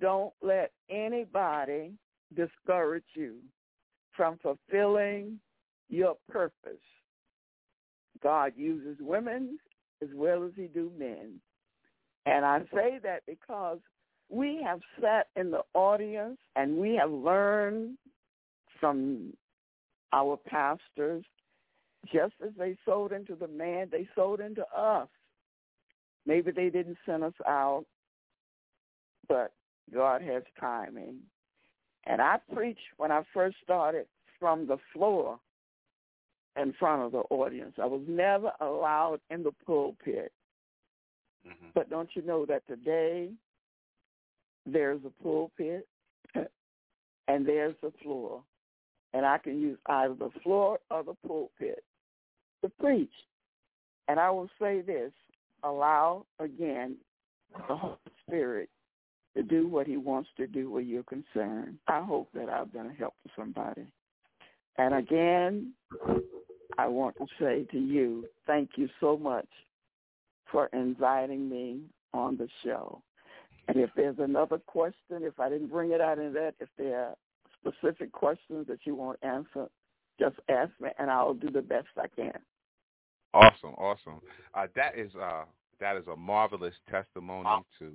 don't 0.00 0.32
let 0.42 0.72
anybody 0.90 1.92
discourage 2.34 3.04
you 3.14 3.36
from 4.16 4.38
fulfilling 4.38 5.38
your 5.88 6.16
purpose. 6.30 6.72
God 8.22 8.52
uses 8.56 8.96
women 9.00 9.58
as 10.02 10.08
well 10.14 10.44
as 10.44 10.52
he 10.56 10.66
do 10.66 10.90
men. 10.98 11.40
And 12.26 12.44
I 12.44 12.60
say 12.74 12.98
that 13.02 13.22
because 13.26 13.78
we 14.28 14.60
have 14.64 14.80
sat 15.00 15.28
in 15.36 15.50
the 15.50 15.62
audience 15.74 16.38
and 16.56 16.76
we 16.76 16.94
have 16.96 17.10
learned 17.10 17.96
from 18.80 19.32
our 20.12 20.36
pastors, 20.36 21.24
just 22.12 22.34
as 22.44 22.50
they 22.58 22.76
sold 22.84 23.12
into 23.12 23.34
the 23.34 23.48
man, 23.48 23.88
they 23.90 24.08
sold 24.14 24.40
into 24.40 24.64
us. 24.76 25.08
Maybe 26.26 26.50
they 26.50 26.68
didn't 26.68 26.98
send 27.06 27.24
us 27.24 27.32
out, 27.46 27.86
but 29.28 29.52
God 29.92 30.22
has 30.22 30.42
timing. 30.60 31.18
And 32.08 32.20
I 32.20 32.38
preached 32.52 32.80
when 32.96 33.12
I 33.12 33.22
first 33.32 33.56
started 33.62 34.06
from 34.40 34.66
the 34.66 34.78
floor 34.92 35.38
in 36.60 36.72
front 36.72 37.02
of 37.02 37.12
the 37.12 37.18
audience. 37.30 37.74
I 37.80 37.86
was 37.86 38.02
never 38.08 38.50
allowed 38.60 39.20
in 39.30 39.42
the 39.44 39.52
pulpit. 39.64 40.32
Mhm. 41.46 41.72
But 41.74 41.90
don't 41.90 42.08
you 42.16 42.22
know 42.22 42.44
that 42.46 42.66
today 42.66 43.32
there's 44.66 45.04
a 45.04 45.10
pulpit 45.22 45.86
and 47.28 47.46
there's 47.46 47.76
the 47.82 47.92
floor. 48.02 48.42
and 49.14 49.24
I 49.24 49.38
can 49.38 49.58
use 49.60 49.78
either 49.86 50.14
the 50.14 50.30
floor 50.42 50.78
or 50.90 51.02
the 51.02 51.14
pulpit 51.26 51.82
to 52.62 52.68
preach. 52.68 53.14
And 54.08 54.20
I 54.20 54.30
will 54.30 54.50
say 54.60 54.82
this, 54.82 55.12
allow 55.62 56.26
again 56.38 56.96
the 57.68 57.76
Holy 57.76 57.96
Spirit 58.26 58.68
to 59.36 59.42
do 59.42 59.68
what 59.68 59.86
he 59.86 59.96
wants 59.96 60.30
to 60.36 60.46
do 60.46 60.70
where 60.70 60.82
you're 60.82 61.02
concerned. 61.04 61.78
I 61.86 62.02
hope 62.02 62.28
that 62.34 62.48
I've 62.48 62.72
been 62.72 62.86
a 62.86 62.94
help 62.94 63.14
to 63.24 63.32
somebody. 63.36 63.86
And 64.78 64.94
again, 64.94 65.72
I 66.78 66.86
want 66.86 67.16
to 67.16 67.26
say 67.40 67.64
to 67.72 67.78
you, 67.78 68.26
thank 68.46 68.70
you 68.76 68.88
so 69.00 69.16
much 69.16 69.48
for 70.50 70.66
inviting 70.72 71.48
me 71.48 71.82
on 72.14 72.36
the 72.36 72.48
show. 72.64 73.02
And 73.66 73.76
if 73.76 73.90
there's 73.96 74.18
another 74.18 74.58
question, 74.58 75.22
if 75.22 75.38
I 75.38 75.48
didn't 75.50 75.68
bring 75.68 75.92
it 75.92 76.00
out 76.00 76.18
in 76.18 76.32
that, 76.34 76.54
if 76.58 76.68
there 76.78 76.98
are 76.98 77.14
specific 77.60 78.12
questions 78.12 78.66
that 78.68 78.78
you 78.84 78.94
want 78.94 79.18
answered, 79.22 79.68
just 80.18 80.36
ask 80.48 80.70
me, 80.80 80.88
and 80.98 81.10
I'll 81.10 81.34
do 81.34 81.50
the 81.50 81.62
best 81.62 81.88
I 81.96 82.08
can. 82.08 82.38
Awesome, 83.34 83.74
awesome. 83.76 84.20
Uh, 84.54 84.66
that 84.74 84.98
is 84.98 85.10
uh, 85.14 85.44
that 85.80 85.96
is 85.96 86.06
a 86.06 86.16
marvelous 86.16 86.74
testimony 86.90 87.48
to 87.78 87.92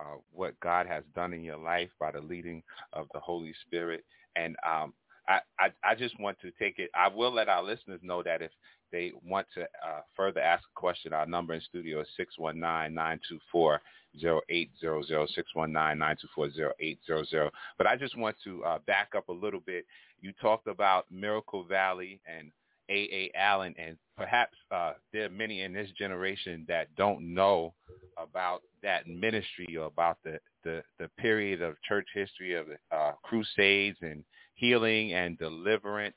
uh, 0.00 0.16
what 0.32 0.58
God 0.60 0.86
has 0.86 1.04
done 1.14 1.32
in 1.32 1.42
your 1.42 1.58
life 1.58 1.90
by 2.00 2.10
the 2.12 2.20
leading 2.20 2.62
of 2.92 3.06
the 3.12 3.20
Holy 3.20 3.54
Spirit. 3.66 4.04
And 4.36 4.56
um, 4.68 4.92
I, 5.28 5.38
I, 5.58 5.68
I 5.82 5.94
just 5.94 6.18
want 6.20 6.38
to 6.40 6.50
take 6.52 6.78
it. 6.78 6.90
I 6.94 7.08
will 7.08 7.32
let 7.32 7.48
our 7.48 7.62
listeners 7.62 8.00
know 8.02 8.22
that 8.22 8.42
if 8.42 8.50
they 8.92 9.12
want 9.26 9.46
to 9.54 9.62
uh, 9.62 10.00
further 10.16 10.40
ask 10.40 10.62
a 10.64 10.80
question, 10.80 11.12
our 11.12 11.26
number 11.26 11.54
in 11.54 11.60
studio 11.60 12.00
is 12.00 12.08
six 12.16 12.38
one 12.38 12.60
nine 12.60 12.94
nine 12.94 13.20
two 13.28 13.38
four 13.50 13.80
zero 14.20 14.40
eight 14.48 14.70
zero 14.80 15.02
zero 15.02 15.26
six 15.34 15.54
one 15.54 15.72
nine 15.72 15.98
nine 15.98 16.16
two 16.20 16.28
four 16.34 16.50
zero 16.50 16.72
eight 16.80 16.98
zero 17.06 17.24
zero. 17.24 17.50
But 17.78 17.86
I 17.86 17.96
just 17.96 18.16
want 18.16 18.36
to 18.44 18.62
uh, 18.64 18.78
back 18.86 19.12
up 19.16 19.28
a 19.28 19.32
little 19.32 19.60
bit. 19.60 19.84
You 20.20 20.32
talked 20.40 20.66
about 20.66 21.06
Miracle 21.10 21.64
Valley 21.64 22.20
and 22.26 22.52
A. 22.88 22.94
A. 22.94 23.30
Allen, 23.36 23.74
and 23.78 23.96
perhaps 24.16 24.56
uh, 24.70 24.92
there 25.12 25.26
are 25.26 25.30
many 25.30 25.62
in 25.62 25.72
this 25.72 25.90
generation 25.98 26.64
that 26.68 26.94
don't 26.96 27.34
know 27.34 27.74
about 28.16 28.62
that 28.82 29.06
ministry 29.08 29.76
or 29.76 29.86
about 29.86 30.18
the, 30.24 30.38
the, 30.62 30.82
the 30.98 31.08
period 31.18 31.62
of 31.62 31.80
church 31.82 32.06
history 32.14 32.54
of 32.54 32.66
uh, 32.92 33.12
crusades 33.22 33.98
and 34.02 34.24
healing 34.54 35.14
and 35.14 35.38
deliverance. 35.38 36.16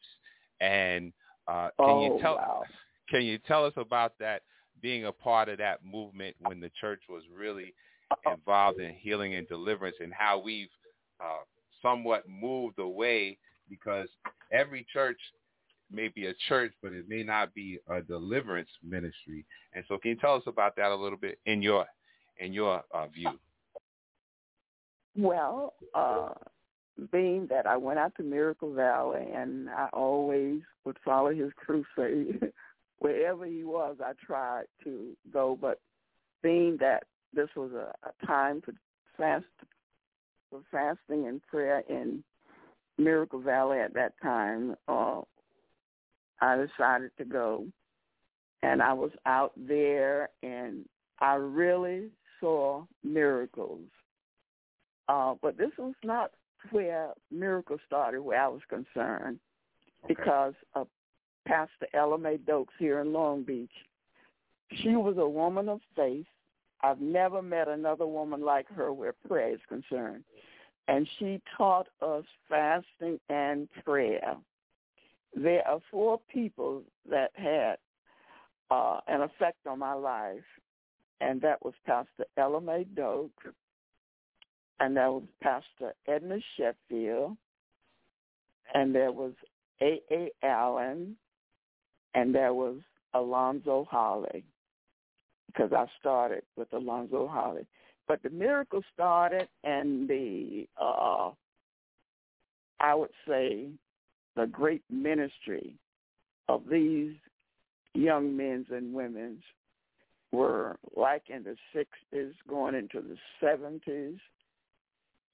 And 0.61 1.11
uh, 1.47 1.69
can 1.79 1.89
oh, 1.89 2.03
you 2.03 2.21
tell 2.21 2.35
wow. 2.35 2.63
can 3.09 3.23
you 3.23 3.37
tell 3.39 3.65
us 3.65 3.73
about 3.77 4.13
that 4.19 4.41
being 4.81 5.05
a 5.05 5.11
part 5.11 5.49
of 5.49 5.57
that 5.57 5.79
movement 5.83 6.35
when 6.41 6.59
the 6.59 6.71
church 6.79 7.01
was 7.09 7.23
really 7.35 7.73
involved 8.31 8.79
in 8.79 8.93
healing 8.93 9.35
and 9.35 9.47
deliverance 9.47 9.95
and 9.99 10.13
how 10.13 10.39
we've 10.39 10.69
uh, 11.19 11.43
somewhat 11.81 12.23
moved 12.29 12.79
away 12.79 13.37
because 13.69 14.07
every 14.51 14.85
church 14.91 15.19
may 15.91 16.09
be 16.09 16.27
a 16.27 16.33
church, 16.47 16.73
but 16.81 16.93
it 16.93 17.07
may 17.07 17.23
not 17.23 17.53
be 17.53 17.79
a 17.89 18.01
deliverance 18.01 18.69
ministry. 18.83 19.45
And 19.73 19.83
so, 19.87 19.97
can 19.97 20.11
you 20.11 20.17
tell 20.17 20.35
us 20.35 20.43
about 20.47 20.75
that 20.75 20.91
a 20.91 20.95
little 20.95 21.17
bit 21.17 21.39
in 21.45 21.61
your 21.61 21.85
in 22.39 22.53
your 22.53 22.83
uh, 22.93 23.07
view? 23.07 23.31
Well, 25.17 25.73
uh, 25.95 26.29
being 27.11 27.47
that 27.49 27.65
I 27.65 27.77
went 27.77 27.99
out 27.99 28.13
to 28.17 28.23
Miracle 28.23 28.73
Valley 28.73 29.25
and 29.33 29.69
I 29.69 29.87
always 29.93 30.61
would 30.85 30.97
follow 31.03 31.33
his 31.33 31.51
crusade. 31.55 32.51
Wherever 32.99 33.45
he 33.45 33.63
was, 33.63 33.97
I 34.03 34.13
tried 34.25 34.65
to 34.83 35.15
go. 35.31 35.57
But 35.59 35.79
being 36.41 36.77
that 36.79 37.03
this 37.33 37.49
was 37.55 37.71
a, 37.73 37.93
a 38.07 38.25
time 38.25 38.61
for 38.65 38.73
fast 39.15 39.45
for 40.49 40.61
fasting 40.71 41.27
and 41.27 41.41
prayer 41.43 41.83
in 41.89 42.23
Miracle 42.97 43.39
Valley 43.39 43.79
at 43.79 43.93
that 43.93 44.13
time, 44.21 44.75
uh, 44.87 45.21
I 46.41 46.57
decided 46.57 47.11
to 47.17 47.25
go. 47.25 47.65
And 48.63 48.81
I 48.81 48.93
was 48.93 49.11
out 49.25 49.53
there 49.55 50.29
and 50.43 50.85
I 51.19 51.35
really 51.35 52.09
saw 52.39 52.85
miracles. 53.03 53.85
Uh, 55.07 55.35
but 55.41 55.57
this 55.57 55.71
was 55.77 55.93
not 56.03 56.31
where 56.71 57.13
miracles 57.31 57.79
started, 57.85 58.21
where 58.21 58.41
I 58.41 58.47
was 58.47 58.61
concerned, 58.67 59.39
Okay. 60.03 60.15
because 60.15 60.53
of 60.73 60.87
Pastor 61.47 61.87
Ella 61.93 62.17
Mae 62.17 62.37
Dokes 62.37 62.73
here 62.77 62.99
in 62.99 63.13
Long 63.13 63.43
Beach. 63.43 63.71
She 64.83 64.95
was 64.95 65.17
a 65.17 65.27
woman 65.27 65.69
of 65.69 65.79
faith. 65.95 66.25
I've 66.81 66.99
never 66.99 67.41
met 67.41 67.67
another 67.67 68.05
woman 68.05 68.41
like 68.41 68.67
her 68.69 68.91
where 68.91 69.13
prayer 69.27 69.53
is 69.53 69.59
concerned. 69.69 70.23
And 70.89 71.07
she 71.17 71.41
taught 71.57 71.87
us 72.01 72.25
fasting 72.49 73.19
and 73.29 73.67
prayer. 73.85 74.35
There 75.37 75.67
are 75.67 75.79
four 75.91 76.19
people 76.33 76.81
that 77.07 77.29
had 77.35 77.75
uh, 78.71 78.99
an 79.07 79.21
effect 79.21 79.67
on 79.67 79.77
my 79.77 79.93
life, 79.93 80.43
and 81.21 81.39
that 81.41 81.63
was 81.63 81.75
Pastor 81.85 82.25
Ella 82.37 82.59
Mae 82.59 82.85
Doak, 82.95 83.31
and 84.79 84.97
that 84.97 85.11
was 85.11 85.23
Pastor 85.43 85.93
Edna 86.07 86.37
Sheffield, 86.57 87.37
and 88.73 88.95
there 88.95 89.11
was 89.11 89.33
A. 89.79 90.01
A. 90.11 90.31
Allen, 90.43 91.15
and 92.15 92.33
there 92.33 92.55
was 92.55 92.77
Alonzo 93.13 93.85
Holly, 93.91 94.43
because 95.45 95.71
I 95.71 95.85
started 95.99 96.41
with 96.55 96.73
Alonzo 96.73 97.27
Holly. 97.27 97.67
But 98.07 98.23
the 98.23 98.31
miracle 98.31 98.81
started, 98.91 99.47
and 99.63 100.09
the 100.09 100.67
uh, 100.81 101.29
I 102.79 102.95
would 102.95 103.11
say 103.27 103.67
the 104.37 104.45
great 104.45 104.83
ministry 104.89 105.73
of 106.47 106.61
these 106.71 107.15
young 107.95 108.37
men's 108.37 108.67
and 108.69 108.93
women's 108.93 109.41
were 110.31 110.77
like 110.95 111.23
in 111.29 111.43
the 111.43 111.55
60s, 111.75 112.33
going 112.47 112.75
into 112.75 113.01
the 113.01 113.17
70s. 113.43 114.19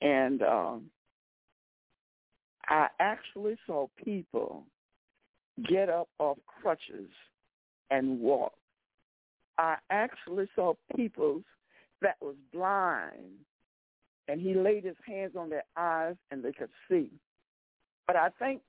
And 0.01 0.41
um, 0.41 0.85
I 2.67 2.87
actually 2.99 3.57
saw 3.67 3.87
people 4.03 4.63
get 5.67 5.89
up 5.89 6.07
off 6.19 6.37
crutches 6.61 7.09
and 7.91 8.19
walk. 8.19 8.53
I 9.57 9.75
actually 9.89 10.47
saw 10.55 10.73
people 10.95 11.41
that 12.01 12.15
was 12.21 12.35
blind, 12.53 13.35
and 14.27 14.39
he 14.41 14.53
laid 14.53 14.85
his 14.85 14.95
hands 15.05 15.33
on 15.37 15.49
their 15.49 15.65
eyes 15.77 16.15
and 16.31 16.43
they 16.43 16.53
could 16.53 16.71
see. 16.89 17.09
But 18.07 18.15
I 18.15 18.29
think 18.39 18.61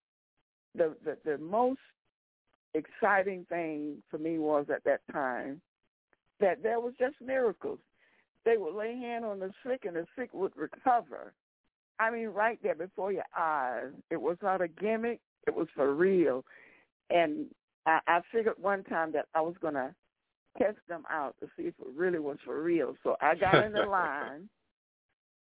the, 0.77 0.95
the, 1.05 1.17
the 1.25 1.39
most 1.39 1.81
exciting 2.75 3.47
thing 3.49 4.03
for 4.11 4.19
me 4.19 4.39
was 4.39 4.67
at 4.73 4.85
that 4.85 5.01
time 5.13 5.61
that 6.41 6.63
there 6.63 6.81
was 6.81 6.95
just 6.99 7.15
miracles. 7.25 7.79
They 8.45 8.57
would 8.57 8.75
lay 8.75 8.97
hand 8.97 9.25
on 9.25 9.39
the 9.39 9.53
sick 9.67 9.85
and 9.85 9.97
the 9.97 10.07
sick 10.19 10.35
would 10.35 10.53
recover. 10.57 11.33
I 11.99 12.11
mean, 12.11 12.29
right 12.29 12.59
there 12.63 12.75
before 12.75 13.13
your 13.13 13.25
eyes. 13.37 13.93
It 14.11 14.21
was 14.21 14.37
not 14.43 14.61
a 14.61 14.69
gimmick. 14.69 15.21
It 15.47 15.55
was 15.55 15.69
for 15.75 15.95
real. 15.95 16.45
And 17.11 17.47
I, 17.87 18.01
I 18.07 18.21
figured 18.33 18.57
one 18.61 18.83
time 18.85 19.13
that 19.13 19.27
I 19.35 19.41
was 19.41 19.55
going 19.61 19.75
to 19.75 19.95
test 20.59 20.79
them 20.89 21.05
out 21.11 21.35
to 21.41 21.47
see 21.57 21.65
if 21.65 21.75
it 21.81 21.87
really 21.95 22.19
was 22.19 22.39
for 22.45 22.63
real. 22.63 22.97
So 23.03 23.17
I 23.21 23.35
got 23.35 23.65
in 23.65 23.73
the 23.73 23.83
line, 23.89 24.49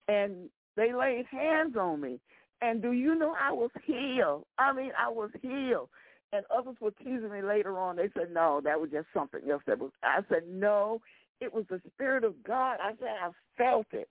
and 0.07 0.49
they 0.75 0.93
laid 0.93 1.25
hands 1.27 1.75
on 1.77 2.01
me. 2.01 2.19
And 2.63 2.81
do 2.81 2.93
you 2.93 3.13
know 3.13 3.35
I 3.37 3.51
was 3.51 3.71
healed? 3.85 4.45
I 4.57 4.71
mean, 4.71 4.91
I 4.97 5.09
was 5.09 5.29
healed. 5.41 5.89
And 6.31 6.45
others 6.49 6.77
were 6.79 6.91
teasing 6.91 7.29
me 7.29 7.41
later 7.41 7.77
on. 7.77 7.97
They 7.97 8.09
said, 8.17 8.33
no, 8.33 8.61
that 8.63 8.79
was 8.79 8.89
just 8.89 9.07
something 9.13 9.41
else. 9.51 9.61
That 9.67 9.79
was. 9.79 9.91
I 10.01 10.21
said, 10.29 10.43
no, 10.49 11.01
it 11.41 11.53
was 11.53 11.65
the 11.69 11.81
Spirit 11.93 12.23
of 12.23 12.41
God. 12.47 12.77
I 12.81 12.91
said, 12.99 13.09
I 13.21 13.31
felt 13.57 13.87
it. 13.91 14.07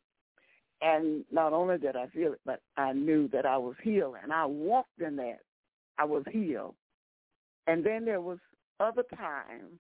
And 0.83 1.25
not 1.33 1.55
only 1.55 1.79
did 1.79 1.97
I 1.97 2.09
feel 2.09 2.35
it, 2.35 2.41
but 2.45 2.61
I 2.77 2.93
knew 2.93 3.27
that 3.29 3.47
I 3.47 3.57
was 3.57 3.75
healed. 3.83 4.17
And 4.23 4.33
I 4.33 4.45
walked 4.45 5.01
in 5.01 5.17
that. 5.17 5.39
I 5.99 6.05
was 6.05 6.25
healed. 6.31 6.75
And 7.67 7.85
then 7.87 8.05
there 8.05 8.21
was 8.21 8.39
other 8.81 9.05
times 9.17 9.79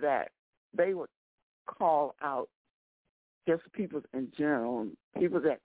that 0.00 0.32
they 0.76 0.92
would 0.92 1.08
call 1.66 2.14
out 2.22 2.50
just 3.48 3.62
people 3.72 4.02
in 4.12 4.28
general, 4.36 4.86
people 5.18 5.40
that 5.40 5.60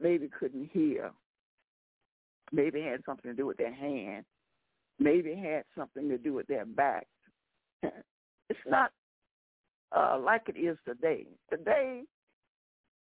maybe 0.00 0.28
couldn't 0.28 0.70
hear, 0.72 1.12
maybe 2.52 2.80
it 2.80 2.90
had 2.90 3.04
something 3.04 3.30
to 3.30 3.36
do 3.36 3.46
with 3.46 3.56
their 3.56 3.74
hand, 3.74 4.24
maybe 4.98 5.30
it 5.30 5.38
had 5.38 5.64
something 5.76 6.08
to 6.08 6.18
do 6.18 6.32
with 6.32 6.46
their 6.46 6.66
back. 6.66 7.06
It's 8.48 8.60
not 8.64 8.92
uh, 9.90 10.16
like 10.22 10.42
it 10.48 10.56
is 10.56 10.78
today. 10.86 11.26
Today, 11.50 12.04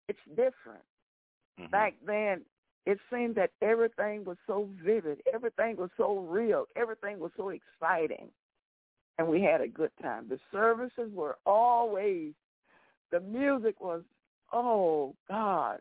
it's 0.08 0.18
different. 0.28 0.84
Mhm. 1.58 1.70
Back 1.72 1.94
then, 2.06 2.44
it 2.86 3.00
seemed 3.10 3.34
that 3.36 3.50
everything 3.60 4.24
was 4.24 4.36
so 4.46 4.68
vivid, 4.84 5.22
everything 5.32 5.76
was 5.76 5.90
so 5.96 6.18
real, 6.18 6.66
everything 6.76 7.18
was 7.18 7.32
so 7.36 7.48
exciting, 7.48 8.30
and 9.18 9.26
we 9.26 9.42
had 9.42 9.60
a 9.60 9.68
good 9.68 9.90
time. 10.02 10.28
The 10.28 10.38
services 10.52 11.10
were 11.12 11.38
always, 11.46 12.32
the 13.10 13.20
music 13.20 13.80
was, 13.80 14.02
oh 14.52 15.16
God, 15.28 15.80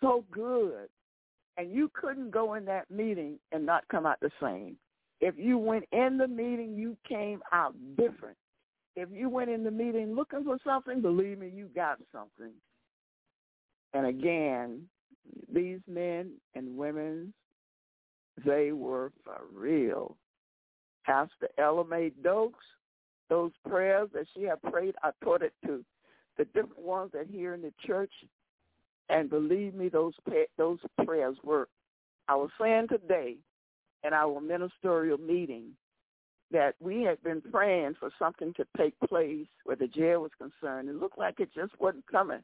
so 0.00 0.24
good. 0.30 0.88
And 1.56 1.72
you 1.72 1.90
couldn't 1.94 2.30
go 2.30 2.54
in 2.54 2.64
that 2.64 2.90
meeting 2.90 3.38
and 3.52 3.64
not 3.64 3.86
come 3.88 4.06
out 4.06 4.18
the 4.20 4.30
same. 4.42 4.76
If 5.20 5.36
you 5.38 5.56
went 5.56 5.84
in 5.92 6.18
the 6.18 6.26
meeting, 6.26 6.76
you 6.76 6.96
came 7.08 7.40
out 7.52 7.74
different. 7.96 8.36
If 8.96 9.08
you 9.12 9.28
went 9.28 9.50
in 9.50 9.64
the 9.64 9.70
meeting 9.70 10.14
looking 10.14 10.44
for 10.44 10.58
something, 10.64 11.00
believe 11.00 11.38
me, 11.38 11.50
you 11.54 11.68
got 11.74 11.98
something. 12.12 12.52
And 13.92 14.06
again, 14.06 14.82
these 15.52 15.80
men 15.88 16.32
and 16.54 16.76
women, 16.76 17.32
they 18.44 18.72
were 18.72 19.12
for 19.24 19.40
real. 19.52 20.16
Pastor 21.06 21.48
Ella 21.58 21.84
Mae 21.86 22.10
Dokes, 22.22 22.54
those 23.30 23.52
prayers 23.68 24.08
that 24.14 24.26
she 24.34 24.42
had 24.42 24.60
prayed, 24.62 24.94
I 25.02 25.10
taught 25.22 25.42
it 25.42 25.52
to 25.66 25.84
the 26.36 26.44
different 26.46 26.80
ones 26.80 27.12
that 27.14 27.26
here 27.30 27.54
in 27.54 27.62
the 27.62 27.72
church. 27.86 28.12
And 29.08 29.28
believe 29.28 29.74
me, 29.74 29.88
those 29.88 30.14
those 30.56 30.78
prayers 31.04 31.36
work. 31.44 31.68
I 32.28 32.36
was 32.36 32.50
saying 32.60 32.88
today 32.88 33.36
in 34.02 34.12
our 34.12 34.40
ministerial 34.40 35.18
meeting 35.18 35.72
that 36.50 36.74
we 36.80 37.02
had 37.02 37.22
been 37.22 37.42
praying 37.42 37.96
for 37.98 38.10
something 38.18 38.54
to 38.54 38.64
take 38.76 38.94
place 39.08 39.46
where 39.64 39.76
the 39.76 39.88
jail 39.88 40.20
was 40.22 40.30
concerned. 40.38 40.88
It 40.88 40.96
looked 40.96 41.18
like 41.18 41.40
it 41.40 41.50
just 41.54 41.72
wasn't 41.80 42.06
coming. 42.06 42.42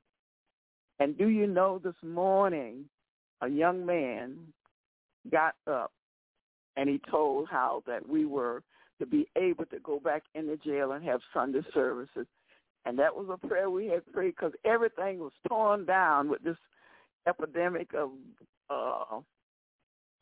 And 0.99 1.17
do 1.17 1.29
you 1.29 1.47
know 1.47 1.79
this 1.79 1.95
morning, 2.03 2.85
a 3.41 3.49
young 3.49 3.87
man 3.87 4.37
got 5.31 5.55
up 5.67 5.93
and 6.77 6.89
he 6.89 7.01
told 7.11 7.49
how 7.49 7.83
that 7.87 8.07
we 8.09 8.25
were 8.25 8.63
to 8.99 9.07
be 9.07 9.27
able 9.37 9.65
to 9.67 9.79
go 9.81 9.99
back 9.99 10.23
in 10.35 10.47
the 10.47 10.57
jail 10.57 10.93
and 10.93 11.05
have 11.05 11.21
Sunday 11.33 11.63
services. 11.73 12.27
And 12.87 12.99
that 12.99 13.15
was 13.15 13.27
a 13.31 13.47
prayer 13.47 13.71
we 13.71 13.87
had 13.87 14.11
prayed 14.13 14.35
because 14.37 14.53
everything 14.65 15.19
was 15.19 15.33
torn 15.49 15.85
down 15.85 16.29
with 16.29 16.43
this 16.43 16.57
epidemic 17.27 17.91
of 17.95 18.11
uh, 18.71 19.21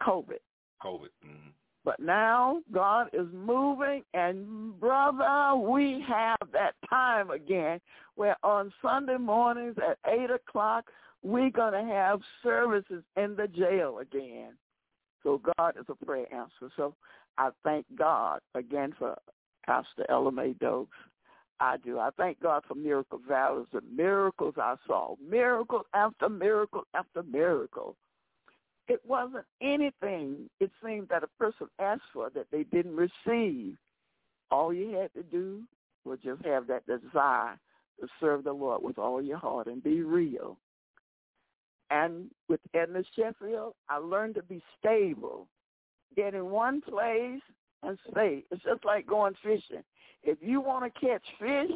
COVID. 0.02 0.38
COVID. 0.82 1.08
Mm-hmm. 1.24 1.50
But 1.84 2.00
now 2.00 2.60
God 2.72 3.08
is 3.12 3.26
moving, 3.32 4.02
and 4.12 4.78
brother, 4.78 5.56
we 5.56 6.04
have 6.06 6.36
that 6.52 6.74
time 6.90 7.30
again 7.30 7.80
where 8.16 8.36
on 8.42 8.72
Sunday 8.82 9.16
mornings 9.16 9.76
at 9.78 9.98
8 10.06 10.30
o'clock, 10.30 10.90
we're 11.22 11.50
going 11.50 11.72
to 11.72 11.90
have 11.90 12.20
services 12.42 13.02
in 13.16 13.36
the 13.36 13.48
jail 13.48 14.00
again. 14.00 14.52
So 15.22 15.40
God 15.56 15.76
is 15.80 15.86
a 15.88 16.04
prayer 16.04 16.26
answer. 16.32 16.72
So 16.76 16.94
I 17.38 17.50
thank 17.64 17.86
God 17.96 18.40
again 18.54 18.94
for 18.98 19.16
Pastor 19.64 20.04
Ella 20.08 20.32
Mae 20.32 20.54
Dokes. 20.60 20.88
I 21.60 21.76
do. 21.78 21.98
I 21.98 22.10
thank 22.16 22.40
God 22.40 22.62
for 22.68 22.74
miracle 22.74 23.20
valleys, 23.26 23.66
the 23.72 23.80
miracles 23.80 24.54
I 24.58 24.76
saw, 24.86 25.16
miracle 25.28 25.82
after 25.92 26.28
miracle 26.28 26.84
after 26.94 27.22
miracle. 27.22 27.96
It 28.86 29.00
wasn't 29.06 29.44
anything, 29.60 30.48
it 30.60 30.70
seemed, 30.82 31.08
that 31.08 31.24
a 31.24 31.28
person 31.38 31.68
asked 31.78 32.02
for 32.12 32.30
that 32.30 32.46
they 32.50 32.62
didn't 32.64 32.96
receive. 32.96 33.76
All 34.50 34.72
you 34.72 34.96
had 34.96 35.12
to 35.14 35.22
do 35.22 35.62
was 36.04 36.18
just 36.24 36.44
have 36.46 36.66
that 36.68 36.86
desire 36.86 37.58
to 38.00 38.08
serve 38.20 38.44
the 38.44 38.52
Lord 38.52 38.82
with 38.82 38.98
all 38.98 39.20
your 39.20 39.38
heart 39.38 39.66
and 39.66 39.82
be 39.82 40.02
real. 40.02 40.56
And 41.90 42.30
with 42.48 42.60
Edna 42.72 43.02
Sheffield, 43.14 43.74
I 43.88 43.96
learned 43.96 44.36
to 44.36 44.42
be 44.42 44.62
stable. 44.78 45.48
Get 46.16 46.34
in 46.34 46.50
one 46.50 46.80
place 46.80 47.42
and 47.82 47.98
stay. 48.10 48.44
It's 48.50 48.62
just 48.62 48.84
like 48.84 49.06
going 49.06 49.34
fishing. 49.42 49.82
If 50.22 50.38
you 50.40 50.60
want 50.60 50.92
to 50.92 51.00
catch 51.00 51.22
fish, 51.38 51.70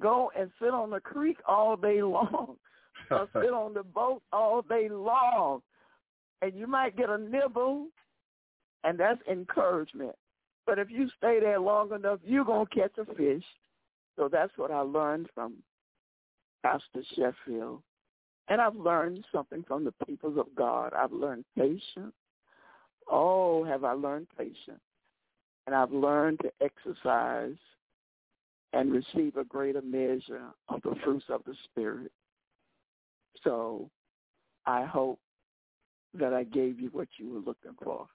go 0.00 0.30
and 0.38 0.50
sit 0.60 0.70
on 0.70 0.90
the 0.90 1.00
creek 1.00 1.38
all 1.46 1.76
day 1.76 2.02
long 2.02 2.56
or 3.10 3.28
sit 3.32 3.52
on 3.52 3.74
the 3.74 3.82
boat 3.82 4.22
all 4.32 4.62
day 4.62 4.88
long. 4.88 5.62
And 6.42 6.54
you 6.54 6.66
might 6.66 6.96
get 6.96 7.08
a 7.08 7.16
nibble, 7.16 7.86
and 8.84 8.98
that's 9.00 9.20
encouragement. 9.30 10.14
But 10.66 10.78
if 10.78 10.90
you 10.90 11.08
stay 11.16 11.38
there 11.40 11.60
long 11.60 11.92
enough, 11.92 12.18
you're 12.24 12.44
going 12.44 12.66
to 12.66 12.74
catch 12.74 12.98
a 12.98 13.04
fish. 13.14 13.44
So 14.16 14.28
that's 14.30 14.52
what 14.56 14.70
I 14.70 14.80
learned 14.80 15.28
from 15.34 15.54
Pastor 16.62 17.02
Sheffield. 17.14 17.82
And 18.48 18.60
I've 18.60 18.76
learned 18.76 19.24
something 19.32 19.64
from 19.66 19.84
the 19.84 19.92
peoples 20.06 20.38
of 20.38 20.46
God. 20.56 20.92
I've 20.92 21.12
learned 21.12 21.44
patience. 21.56 22.14
Oh, 23.10 23.64
have 23.64 23.84
I 23.84 23.92
learned 23.92 24.26
patience. 24.36 24.80
And 25.66 25.74
I've 25.74 25.92
learned 25.92 26.40
to 26.40 26.52
exercise 26.60 27.56
and 28.72 28.92
receive 28.92 29.36
a 29.36 29.44
greater 29.44 29.82
measure 29.82 30.44
of 30.68 30.82
the 30.82 30.94
fruits 31.02 31.24
of 31.28 31.42
the 31.44 31.54
Spirit. 31.64 32.12
So 33.42 33.90
I 34.66 34.84
hope 34.84 35.18
that 36.14 36.32
I 36.32 36.44
gave 36.44 36.80
you 36.80 36.88
what 36.92 37.08
you 37.18 37.32
were 37.32 37.40
looking 37.40 37.76
for. 37.82 38.06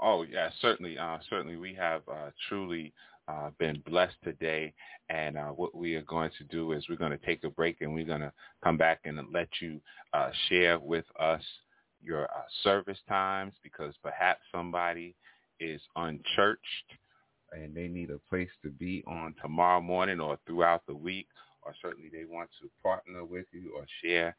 Oh 0.00 0.22
yeah, 0.22 0.50
certainly, 0.60 0.98
uh, 0.98 1.18
certainly. 1.28 1.56
We 1.56 1.74
have 1.74 2.02
uh, 2.08 2.30
truly 2.48 2.92
uh, 3.28 3.50
been 3.58 3.82
blessed 3.86 4.16
today, 4.24 4.72
and 5.08 5.36
uh, 5.36 5.48
what 5.48 5.74
we 5.74 5.94
are 5.94 6.02
going 6.02 6.30
to 6.38 6.44
do 6.44 6.72
is 6.72 6.84
we're 6.88 6.96
going 6.96 7.10
to 7.10 7.26
take 7.26 7.44
a 7.44 7.50
break, 7.50 7.80
and 7.80 7.92
we're 7.92 8.06
going 8.06 8.20
to 8.20 8.32
come 8.64 8.78
back 8.78 9.00
and 9.04 9.18
let 9.32 9.48
you 9.60 9.80
uh, 10.14 10.30
share 10.48 10.78
with 10.78 11.04
us 11.18 11.42
your 12.02 12.24
uh, 12.24 12.42
service 12.62 12.98
times, 13.08 13.52
because 13.62 13.94
perhaps 14.02 14.40
somebody 14.50 15.14
is 15.60 15.80
unchurched 15.96 16.60
and 17.52 17.74
they 17.74 17.88
need 17.88 18.10
a 18.10 18.18
place 18.28 18.48
to 18.62 18.70
be 18.70 19.02
on 19.06 19.34
tomorrow 19.42 19.80
morning 19.80 20.20
or 20.20 20.38
throughout 20.46 20.82
the 20.86 20.94
week, 20.94 21.26
or 21.62 21.74
certainly 21.82 22.08
they 22.12 22.24
want 22.24 22.48
to 22.60 22.70
partner 22.82 23.24
with 23.24 23.46
you 23.52 23.72
or 23.76 23.84
share 24.02 24.36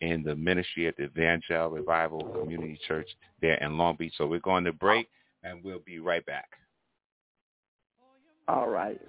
in 0.00 0.22
the 0.22 0.34
ministry 0.34 0.86
at 0.86 0.96
the 0.96 1.04
Evangel 1.04 1.70
Revival 1.70 2.20
Community 2.40 2.78
Church 2.86 3.08
there 3.40 3.54
in 3.62 3.78
Long 3.78 3.96
Beach. 3.96 4.14
So 4.16 4.26
we're 4.26 4.40
going 4.40 4.64
to 4.64 4.72
break 4.72 5.08
and 5.42 5.62
we'll 5.62 5.80
be 5.80 5.98
right 5.98 6.24
back. 6.26 6.48
All 8.48 8.68
right. 8.68 9.00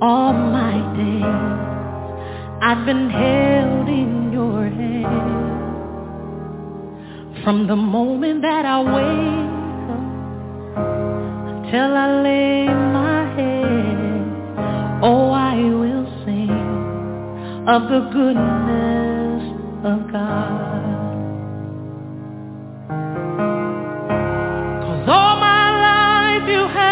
All 0.00 0.32
my 0.32 0.96
days 0.96 1.68
I've 2.60 2.84
been 2.86 3.10
held 3.10 3.88
in 3.88 4.32
your 4.32 4.64
hand. 4.64 5.47
From 7.48 7.66
the 7.66 7.76
moment 7.76 8.42
that 8.42 8.66
I 8.66 8.78
wake 8.96 9.86
up 10.76 11.70
till 11.70 11.92
I 11.96 12.20
lay 12.20 12.66
my 12.66 13.24
head, 13.36 15.00
oh, 15.02 15.30
I 15.30 15.56
will 15.56 16.04
sing 16.26 16.50
of 17.66 17.88
the 17.88 18.00
goodness 18.12 19.42
of 19.82 20.12
God. 20.12 20.82
Cause 24.84 25.08
all 25.08 25.36
my 25.40 25.64
life 25.88 26.46
you 26.50 26.68
have 26.68 26.87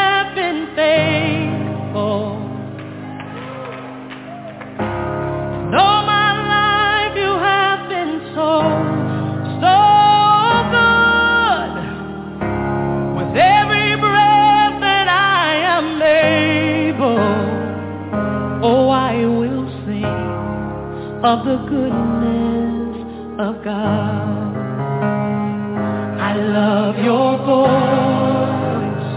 of 21.26 21.44
the 21.44 21.56
goodness 21.68 22.96
of 23.40 23.64
God. 23.64 24.54
I 26.20 26.36
love 26.36 26.94
your 27.02 27.36
voice. 27.38 29.08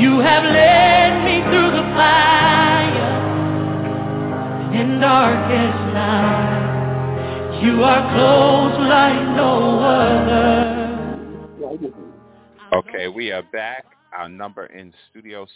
You 0.00 0.20
have 0.20 0.44
led 0.44 1.24
me 1.24 1.42
through 1.50 1.72
the 1.72 1.82
fire 1.98 3.10
in 4.80 5.00
darkest 5.00 5.80
night. 5.94 7.60
You 7.64 7.82
are 7.82 8.14
close 8.14 8.78
like 8.88 9.20
no 9.34 9.80
other. 9.80 10.78
Okay, 12.72 13.08
we 13.08 13.32
are 13.32 13.42
back. 13.52 13.84
Our 14.16 14.28
number 14.28 14.66
in 14.66 14.94
studio, 15.10 15.46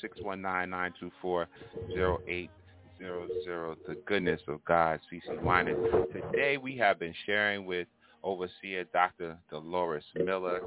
619-924-0800. 3.05 3.77
The 3.87 3.95
goodness 4.07 4.41
of 4.49 4.65
God, 4.65 5.01
CeCe 5.13 5.43
Winans. 5.43 6.09
Today 6.13 6.57
we 6.57 6.77
have 6.79 6.99
been 6.99 7.15
sharing 7.27 7.67
with 7.67 7.87
Overseer 8.23 8.85
Dr. 8.93 9.37
Delores 9.51 10.05
Miller, 10.15 10.61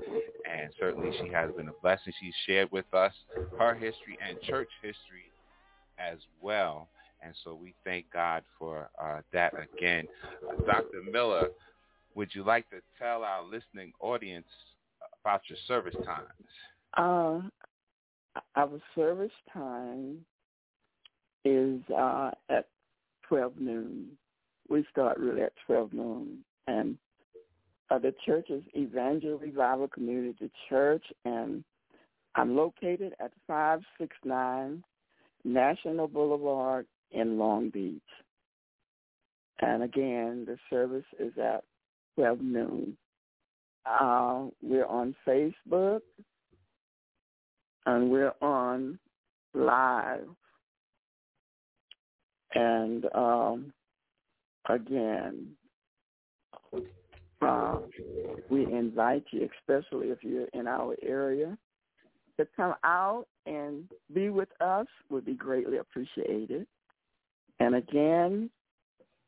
and 0.49 0.71
certainly 0.79 1.11
she 1.19 1.31
has 1.33 1.51
been 1.57 1.67
a 1.67 1.73
blessing. 1.81 2.13
She's 2.21 2.33
shared 2.45 2.71
with 2.71 2.85
us 2.93 3.13
her 3.57 3.73
history 3.73 4.17
and 4.27 4.39
church 4.41 4.69
history 4.81 5.31
as 5.97 6.17
well. 6.41 6.87
And 7.23 7.33
so 7.43 7.55
we 7.55 7.73
thank 7.83 8.05
God 8.13 8.43
for 8.59 8.89
uh, 9.01 9.21
that 9.33 9.53
again. 9.53 10.07
Dr. 10.67 11.01
Miller, 11.11 11.49
would 12.13 12.29
you 12.33 12.43
like 12.43 12.69
to 12.69 12.77
tell 12.99 13.23
our 13.23 13.43
listening 13.43 13.91
audience 13.99 14.45
about 15.21 15.41
your 15.49 15.57
service 15.67 15.95
times? 16.05 16.27
Uh, 16.95 17.41
our 18.55 18.79
service 18.95 19.31
time 19.51 20.19
is 21.47 21.81
uh, 21.95 22.31
at 22.49 22.67
12 23.29 23.53
noon 23.59 24.17
we 24.69 24.85
start 24.91 25.17
really 25.17 25.41
at 25.41 25.53
12 25.65 25.93
noon. 25.93 26.39
And 26.67 26.97
uh, 27.89 27.99
the 27.99 28.13
church 28.25 28.49
is 28.49 28.63
Evangel 28.75 29.37
Revival 29.37 29.87
Community 29.87 30.51
Church, 30.69 31.03
and 31.25 31.63
I'm 32.35 32.55
located 32.55 33.13
at 33.19 33.31
569 33.47 34.83
National 35.45 36.07
Boulevard 36.07 36.85
in 37.11 37.37
Long 37.37 37.69
Beach. 37.69 38.01
And 39.61 39.83
again, 39.83 40.45
the 40.45 40.57
service 40.69 41.05
is 41.19 41.33
at 41.41 41.63
12 42.15 42.41
noon. 42.41 42.97
Uh, 43.85 44.47
we're 44.61 44.85
on 44.85 45.15
Facebook, 45.25 46.01
and 47.85 48.11
we're 48.11 48.33
on 48.41 48.99
live. 49.53 50.27
And 52.55 53.05
um, 53.13 53.73
again, 54.69 55.47
uh, 57.41 57.77
we 58.49 58.65
invite 58.65 59.25
you, 59.31 59.49
especially 59.59 60.07
if 60.07 60.23
you're 60.23 60.47
in 60.53 60.67
our 60.67 60.95
area, 61.01 61.57
to 62.39 62.47
come 62.55 62.73
out 62.83 63.25
and 63.45 63.85
be 64.13 64.29
with 64.29 64.49
us 64.61 64.87
would 65.09 65.25
be 65.25 65.33
greatly 65.33 65.77
appreciated. 65.77 66.67
And 67.59 67.75
again, 67.75 68.49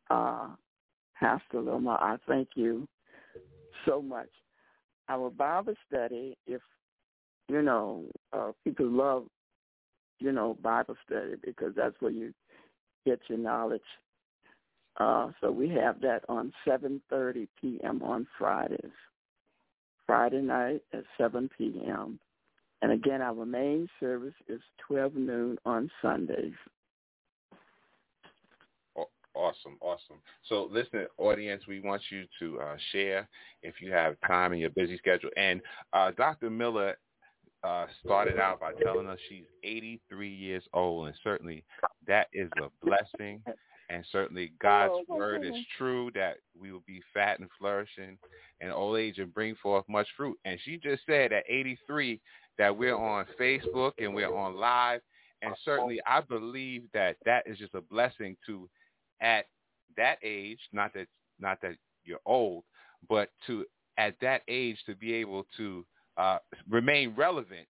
uh, 0.10 0.50
Pastor 1.20 1.62
Loma, 1.62 1.98
I 2.00 2.18
thank 2.28 2.50
you 2.56 2.88
so 3.86 4.02
much. 4.02 4.30
Our 5.08 5.30
Bible 5.30 5.74
study, 5.88 6.38
if 6.46 6.62
you 7.48 7.64
know, 7.64 8.06
uh, 8.32 8.52
people 8.64 8.88
love, 8.88 9.26
you 10.20 10.32
know, 10.32 10.56
Bible 10.62 10.96
study 11.06 11.34
because 11.44 11.74
that's 11.76 11.96
where 12.00 12.12
you 12.12 12.34
get 13.06 13.20
your 13.28 13.38
knowledge. 13.38 13.82
Uh, 14.98 15.30
so 15.40 15.52
we 15.52 15.70
have 15.70 16.02
that 16.02 16.24
on 16.28 16.52
7.30 16.68 17.48
p.m. 17.62 18.02
on 18.04 18.28
Fridays. 18.38 18.92
Friday 20.06 20.42
night 20.42 20.82
at 20.94 21.04
7 21.18 21.50
p.m. 21.58 22.20
And 22.82 22.92
again, 22.92 23.22
our 23.22 23.46
main 23.46 23.88
service 24.00 24.34
is 24.48 24.62
12 24.88 25.16
noon 25.16 25.58
on 25.66 25.90
Sundays. 26.02 26.54
Awesome, 29.36 29.78
awesome. 29.80 30.18
So, 30.48 30.68
listen, 30.72 31.06
audience, 31.18 31.64
we 31.68 31.80
want 31.80 32.02
you 32.10 32.26
to 32.40 32.60
uh, 32.60 32.76
share 32.92 33.30
if 33.62 33.76
you 33.80 33.92
have 33.92 34.16
time 34.28 34.52
in 34.52 34.60
your 34.60 34.72
busy 34.72 34.98
schedule. 34.98 35.30
And 35.38 35.62
uh, 35.94 36.12
Dr. 36.18 36.50
Miller 36.50 36.98
uh, 37.64 37.86
started 38.04 38.40
out 38.40 38.60
by 38.60 38.74
telling 38.74 39.08
us 39.08 39.20
she's 39.28 39.46
83 39.64 40.30
years 40.30 40.64
old, 40.74 41.08
and 41.08 41.16
certainly 41.24 41.64
that 42.08 42.28
is 42.34 42.50
a 42.58 42.70
blessing. 42.86 43.42
And 43.92 44.06
certainly 44.12 44.54
God's 44.62 45.04
oh, 45.10 45.16
word 45.16 45.44
is 45.44 45.56
true 45.78 46.12
that 46.14 46.38
we 46.60 46.72
will 46.72 46.84
be 46.86 47.02
fat 47.12 47.40
and 47.40 47.50
flourishing 47.58 48.20
in 48.62 48.70
old 48.70 49.00
age 49.00 49.18
and 49.18 49.34
bring 49.34 49.56
forth 49.56 49.84
much 49.90 50.08
fruit. 50.16 50.38
And 50.46 50.60
she 50.64 50.78
just 50.78 51.02
said 51.08 51.34
at 51.34 51.44
83 51.50 52.22
that 52.60 52.76
we're 52.76 52.96
on 52.96 53.26
Facebook 53.40 53.94
and 53.98 54.14
we're 54.14 54.34
on 54.34 54.56
live. 54.58 55.02
And 55.42 55.56
certainly 55.66 56.00
I 56.06 56.22
believe 56.22 56.84
that 56.94 57.16
that 57.26 57.48
is 57.48 57.58
just 57.58 57.74
a 57.74 57.82
blessing 57.82 58.38
to 58.46 58.70
at 59.22 59.46
that 59.98 60.20
age, 60.24 60.60
not 60.72 60.94
that 60.94 61.08
not 61.40 61.60
that 61.62 61.76
you're 62.04 62.20
old, 62.26 62.64
but 63.10 63.30
to 63.48 63.66
at 63.98 64.16
that 64.22 64.44
age 64.48 64.78
to 64.86 64.96
be 64.96 65.14
able 65.14 65.46
to 65.58 65.86
uh, 66.20 66.38
remain 66.70 67.14
relevant 67.16 67.66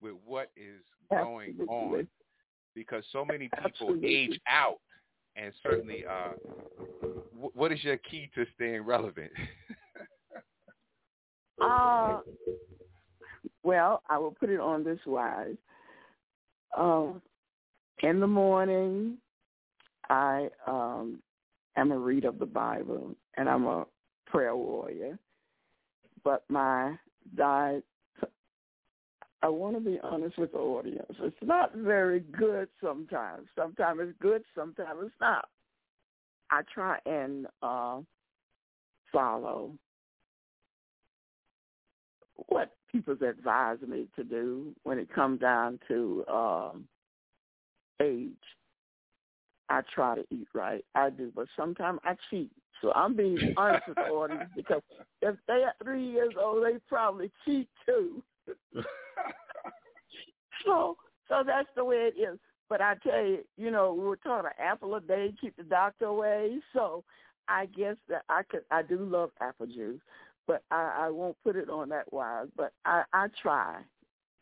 with 0.00 0.14
what 0.24 0.50
is 0.56 0.80
going 1.10 1.50
Absolutely. 1.50 1.66
on 1.68 2.08
because 2.74 3.04
so 3.12 3.24
many 3.24 3.50
people 3.62 3.90
Absolutely. 3.90 4.08
age 4.08 4.40
out 4.48 4.78
and 5.36 5.52
certainly 5.62 6.04
uh, 6.06 6.32
w- 7.32 7.50
what 7.54 7.70
is 7.70 7.82
your 7.84 7.98
key 7.98 8.30
to 8.34 8.46
staying 8.54 8.82
relevant 8.82 9.30
uh, 11.62 12.20
well 13.62 14.02
i 14.08 14.16
will 14.18 14.32
put 14.32 14.48
it 14.50 14.60
on 14.60 14.82
this 14.82 15.00
wise 15.06 15.56
um, 16.76 17.20
in 18.02 18.20
the 18.20 18.26
morning 18.26 19.16
i 20.08 20.48
um, 20.66 21.22
am 21.76 21.92
a 21.92 21.98
reader 21.98 22.28
of 22.28 22.38
the 22.38 22.46
bible 22.46 23.14
and 23.36 23.48
i'm 23.48 23.66
a 23.66 23.86
prayer 24.26 24.56
warrior 24.56 25.18
but 26.24 26.44
my 26.48 26.98
died. 27.34 27.82
I 29.42 29.48
want 29.48 29.76
to 29.76 29.80
be 29.80 29.98
honest 30.02 30.38
with 30.38 30.52
the 30.52 30.58
audience. 30.58 31.12
It's 31.20 31.36
not 31.42 31.74
very 31.74 32.20
good 32.20 32.68
sometimes. 32.82 33.46
Sometimes 33.54 34.00
it's 34.02 34.18
good, 34.20 34.42
sometimes 34.54 34.98
it's 35.02 35.14
not. 35.20 35.48
I 36.50 36.62
try 36.72 36.98
and 37.06 37.46
uh, 37.62 38.00
follow 39.12 39.72
what 42.48 42.72
people's 42.90 43.22
advise 43.22 43.78
me 43.86 44.06
to 44.16 44.24
do 44.24 44.74
when 44.84 44.98
it 44.98 45.12
comes 45.12 45.40
down 45.40 45.78
to 45.88 46.24
um, 46.32 46.84
age. 48.00 48.32
I 49.68 49.82
try 49.94 50.14
to 50.16 50.24
eat 50.30 50.48
right. 50.54 50.84
I 50.94 51.10
do, 51.10 51.32
but 51.34 51.46
sometimes 51.56 52.00
I 52.04 52.14
cheat. 52.30 52.50
So 52.80 52.92
I'm 52.92 53.16
being 53.16 53.40
honest 53.56 53.86
with 53.88 53.96
the 53.96 54.04
audience 54.04 54.50
because 54.54 54.82
if 55.22 55.36
they 55.48 55.64
are 55.64 55.74
three 55.82 56.06
years 56.06 56.34
old, 56.40 56.64
they 56.64 56.78
probably 56.88 57.30
cheat 57.44 57.68
too. 57.84 58.22
so 60.64 60.96
so 61.28 61.42
that's 61.44 61.68
the 61.74 61.84
way 61.84 62.10
it 62.14 62.20
is. 62.20 62.38
But 62.68 62.80
I 62.80 62.94
tell 63.02 63.24
you, 63.24 63.44
you 63.56 63.70
know, 63.70 63.94
we 63.94 64.04
were 64.04 64.16
taught 64.16 64.44
an 64.44 64.52
apple 64.58 64.94
a 64.96 65.00
day 65.00 65.32
keep 65.40 65.56
the 65.56 65.62
doctor 65.62 66.06
away. 66.06 66.58
So 66.72 67.04
I 67.48 67.66
guess 67.66 67.96
that 68.08 68.22
I 68.28 68.42
could 68.42 68.62
I 68.70 68.82
do 68.82 68.98
love 68.98 69.30
apple 69.40 69.66
juice, 69.66 70.00
but 70.46 70.62
I, 70.70 71.06
I 71.06 71.10
won't 71.10 71.36
put 71.44 71.56
it 71.56 71.68
on 71.68 71.88
that 71.90 72.12
wise. 72.12 72.48
But 72.56 72.72
I 72.84 73.04
I 73.12 73.28
try. 73.40 73.82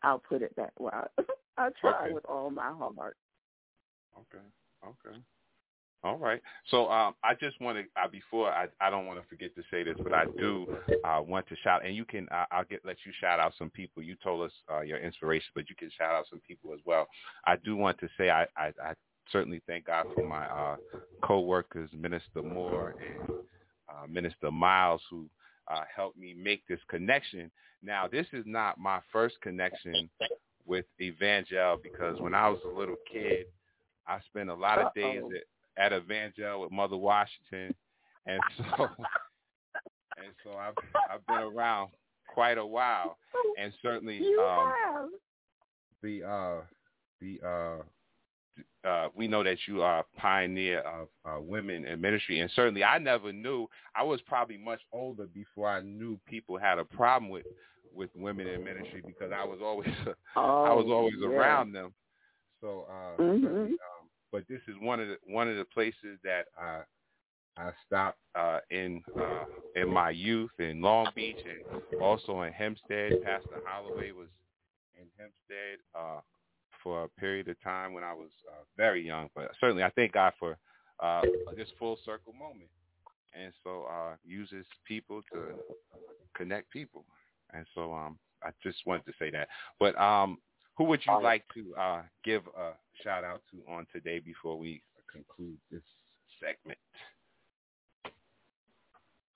I'll 0.03 0.18
put 0.18 0.43
it 0.43 0.55
that 0.57 0.72
wise. 0.79 1.09
I 1.57 1.70
try 1.81 2.05
okay. 2.05 2.12
with 2.12 2.25
all 2.27 2.51
my 2.51 2.72
heart. 2.72 3.16
Okay. 4.16 4.45
Okay. 4.85 5.16
All 6.03 6.18
right. 6.18 6.43
So 6.70 6.91
um, 6.91 7.14
I 7.24 7.32
just 7.35 7.59
want 7.62 7.78
to 7.78 7.85
uh, 8.01 8.09
before 8.09 8.51
I 8.51 8.66
I 8.78 8.91
don't 8.91 9.07
want 9.07 9.22
to 9.22 9.26
forget 9.26 9.55
to 9.57 9.62
say 9.70 9.82
this, 9.82 9.97
but 10.03 10.12
I 10.12 10.26
do 10.39 10.66
uh, 11.03 11.22
want 11.26 11.49
to 11.49 11.57
shout, 11.57 11.85
and 11.85 11.97
you 11.97 12.05
can 12.05 12.28
uh, 12.30 12.45
I'll 12.51 12.64
get 12.64 12.85
let 12.85 12.97
you 13.07 13.12
shout 13.18 13.41
out 13.41 13.55
some 13.59 13.70
people. 13.70 14.03
You 14.03 14.14
told 14.22 14.43
us 14.43 14.53
uh, 14.70 14.82
your 14.82 14.99
inspiration, 14.99 15.49
but 15.55 15.70
you 15.70 15.76
can 15.76 15.91
shout 15.97 16.14
out 16.14 16.26
some 16.28 16.41
people 16.47 16.74
as 16.74 16.80
well. 16.85 17.07
I 17.47 17.57
do 17.57 17.74
want 17.74 17.99
to 18.01 18.09
say 18.18 18.28
I 18.28 18.43
I, 18.55 18.72
I 18.82 18.93
certainly 19.32 19.62
thank 19.66 19.87
God 19.87 20.07
for 20.14 20.26
my 20.26 20.45
uh, 20.45 20.76
co-workers, 21.22 21.89
Minister 21.99 22.43
Moore 22.43 22.95
and 23.01 23.30
uh, 23.89 24.07
Minister 24.07 24.51
Miles, 24.51 25.01
who 25.11 25.26
uh, 25.68 25.85
helped 25.95 26.18
me 26.18 26.35
make 26.35 26.66
this 26.68 26.80
connection. 26.89 27.51
Now, 27.82 28.09
this 28.09 28.26
is 28.35 28.45
not 28.47 28.78
my 28.78 29.01
first 29.11 29.41
connection 29.41 30.11
with 30.66 30.85
Evangel 31.01 31.78
because 31.82 32.20
when 32.20 32.35
I 32.35 32.49
was 32.49 32.61
a 32.64 32.78
little 32.78 32.97
kid, 33.11 33.47
I 34.07 34.19
spent 34.27 34.51
a 34.51 34.55
lot 34.55 34.79
of 34.79 34.95
days 34.95 35.23
at 35.37 35.43
at 35.77 35.93
Evangel 35.93 36.61
with 36.61 36.71
Mother 36.71 36.97
Washington, 36.97 37.75
and 38.27 38.41
so 38.59 38.65
and 40.19 40.33
so 40.43 40.53
I've 40.53 40.75
I've 41.11 41.27
been 41.27 41.57
around 41.57 41.91
quite 42.29 42.59
a 42.59 42.67
while, 42.67 43.19
and 43.59 43.73
certainly 43.83 44.21
um, 44.39 45.13
the 46.03 46.23
uh, 46.23 46.61
the 47.21 47.41
uh, 47.47 47.83
uh, 48.89 49.09
we 49.15 49.27
know 49.27 49.43
that 49.43 49.59
you 49.67 49.83
are 49.83 50.01
a 50.01 50.21
pioneer 50.21 50.81
of 50.81 51.09
uh, 51.25 51.41
women 51.41 51.85
in 51.87 52.01
ministry, 52.01 52.41
and 52.41 52.51
certainly 52.55 52.85
I 52.85 52.99
never 52.99 53.33
knew. 53.33 53.67
I 53.97 54.03
was 54.03 54.21
probably 54.23 54.59
much 54.59 54.81
older 54.93 55.27
before 55.27 55.69
I 55.69 55.81
knew 55.81 56.19
people 56.27 56.59
had 56.59 56.79
a 56.79 56.85
problem 56.85 57.31
with 57.31 57.47
with 57.95 58.11
women 58.17 58.49
in 58.49 58.65
ministry 58.65 59.03
because 59.07 59.33
I 59.33 59.45
was 59.45 59.61
always 59.63 59.89
oh, 60.37 60.65
I 60.65 60.73
was 60.75 60.87
always 60.89 61.15
yeah. 61.19 61.29
around 61.29 61.73
them. 61.73 61.93
So 62.65 62.87
uh, 62.89 63.21
mm-hmm 63.21 63.75
but 64.35 64.43
this 64.49 64.61
is 64.67 64.75
one 64.81 64.99
of 64.99 65.07
the 65.07 65.17
one 65.29 65.49
of 65.49 65.57
the 65.57 65.65
places 65.65 66.19
that 66.25 66.47
I 66.59 66.81
I 67.57 67.71
stopped 67.87 68.19
uh, 68.35 68.59
in 68.69 69.01
uh, 69.17 69.45
in 69.77 69.89
my 69.89 70.11
youth 70.11 70.51
in 70.59 70.81
Long 70.81 71.07
Beach 71.15 71.39
and 71.45 72.03
also 72.03 72.43
in 72.43 72.53
Hempstead. 72.53 73.23
Pastor 73.23 73.62
Holloway 73.65 74.11
was 74.11 74.27
in 74.97 75.07
Hempstead 75.17 75.79
uh, 75.95 76.21
for 76.83 77.05
a 77.05 77.09
period 77.21 77.47
of 77.47 77.62
time 77.62 77.93
when 77.93 78.03
I 78.03 78.12
was 78.12 78.31
uh, 78.51 78.65
very 78.77 79.07
young. 79.07 79.31
But 79.37 79.53
certainly, 79.61 79.85
I 79.85 79.91
thank 79.91 80.12
God 80.12 80.33
for 80.41 80.57
uh, 80.99 81.23
this 81.57 81.69
full 81.79 81.97
circle 82.05 82.33
moment, 82.33 82.71
and 83.41 83.53
so 83.62 83.85
uh, 83.85 84.17
uses 84.27 84.67
people 84.85 85.23
to 85.33 85.39
connect 86.37 86.73
people. 86.73 87.05
And 87.53 87.65
so 87.73 87.95
um, 87.95 88.19
I 88.43 88.51
just 88.65 88.79
wanted 88.85 89.07
to 89.07 89.12
say 89.17 89.31
that. 89.31 89.47
But 89.79 89.97
um, 89.97 90.39
who 90.77 90.85
would 90.85 91.01
you 91.07 91.22
like 91.22 91.45
to 91.55 91.75
uh, 91.81 92.03
give 92.25 92.43
a 92.59 92.72
shout 93.03 93.25
out 93.25 93.43
to 93.51 93.72
on 93.72 93.87
today 93.93 94.18
before 94.18 94.59
we 94.59 94.83
conclude 95.11 95.57
this 95.70 95.83
segment? 96.41 96.79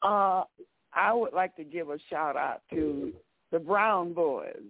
Uh, 0.03 0.45
I 0.93 1.13
would 1.13 1.33
like 1.33 1.55
to 1.57 1.65
give 1.65 1.91
a 1.91 1.99
shout 2.11 2.37
out 2.37 2.63
to 2.71 3.13
the 3.53 3.59
Brown 3.59 4.13
Boys. 4.13 4.63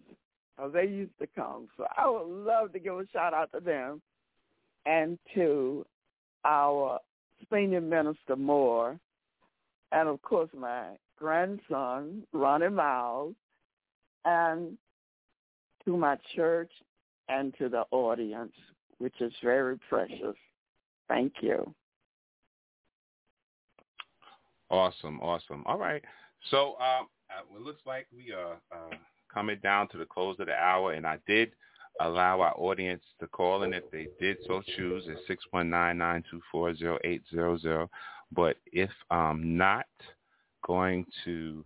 Oh, 0.58 0.68
they 0.68 0.86
used 0.86 1.18
to 1.20 1.26
come. 1.36 1.68
So 1.76 1.86
I 1.96 2.08
would 2.08 2.26
love 2.26 2.72
to 2.72 2.78
give 2.78 2.94
a 2.94 3.06
shout 3.12 3.32
out 3.32 3.50
to 3.52 3.60
them 3.60 4.02
and 4.86 5.18
to 5.34 5.86
our 6.44 6.98
Senior 7.52 7.80
Minister 7.80 8.36
Moore, 8.36 8.98
and 9.92 10.08
of 10.08 10.20
course 10.22 10.50
my 10.58 10.86
grandson, 11.16 12.24
Ronnie 12.32 12.68
Miles, 12.68 13.34
and 14.24 14.76
to 15.88 15.96
my 15.96 16.18
church 16.36 16.70
and 17.30 17.54
to 17.56 17.70
the 17.70 17.84
audience, 17.90 18.52
which 18.98 19.14
is 19.20 19.32
very 19.42 19.78
precious. 19.88 20.36
Thank 21.08 21.32
you. 21.40 21.74
Awesome, 24.70 25.18
awesome. 25.20 25.62
All 25.64 25.78
right. 25.78 26.04
So 26.50 26.76
um, 26.78 27.08
uh, 27.30 27.56
it 27.56 27.62
looks 27.62 27.80
like 27.86 28.06
we 28.14 28.34
are 28.34 28.58
uh, 28.70 28.94
coming 29.32 29.56
down 29.62 29.88
to 29.88 29.96
the 29.96 30.04
close 30.04 30.36
of 30.40 30.46
the 30.48 30.54
hour, 30.54 30.92
and 30.92 31.06
I 31.06 31.18
did 31.26 31.52
allow 32.00 32.42
our 32.42 32.54
audience 32.58 33.02
to 33.20 33.26
call 33.26 33.62
in 33.62 33.72
if 33.72 33.90
they 33.90 34.08
did 34.20 34.36
so 34.46 34.60
choose 34.76 35.04
at 35.08 35.16
six 35.26 35.42
one 35.52 35.70
nine 35.70 35.96
nine 35.96 36.22
two 36.30 36.42
four 36.52 36.74
zero 36.74 36.98
eight 37.02 37.22
zero 37.30 37.56
zero. 37.56 37.88
But 38.30 38.56
if 38.72 38.90
I'm 39.10 39.56
not 39.56 39.86
going 40.66 41.06
to 41.24 41.64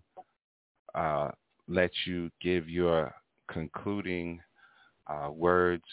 uh, 0.94 1.30
let 1.66 1.90
you 2.06 2.30
give 2.40 2.68
your 2.68 3.12
concluding 3.48 4.40
uh, 5.06 5.30
words 5.30 5.84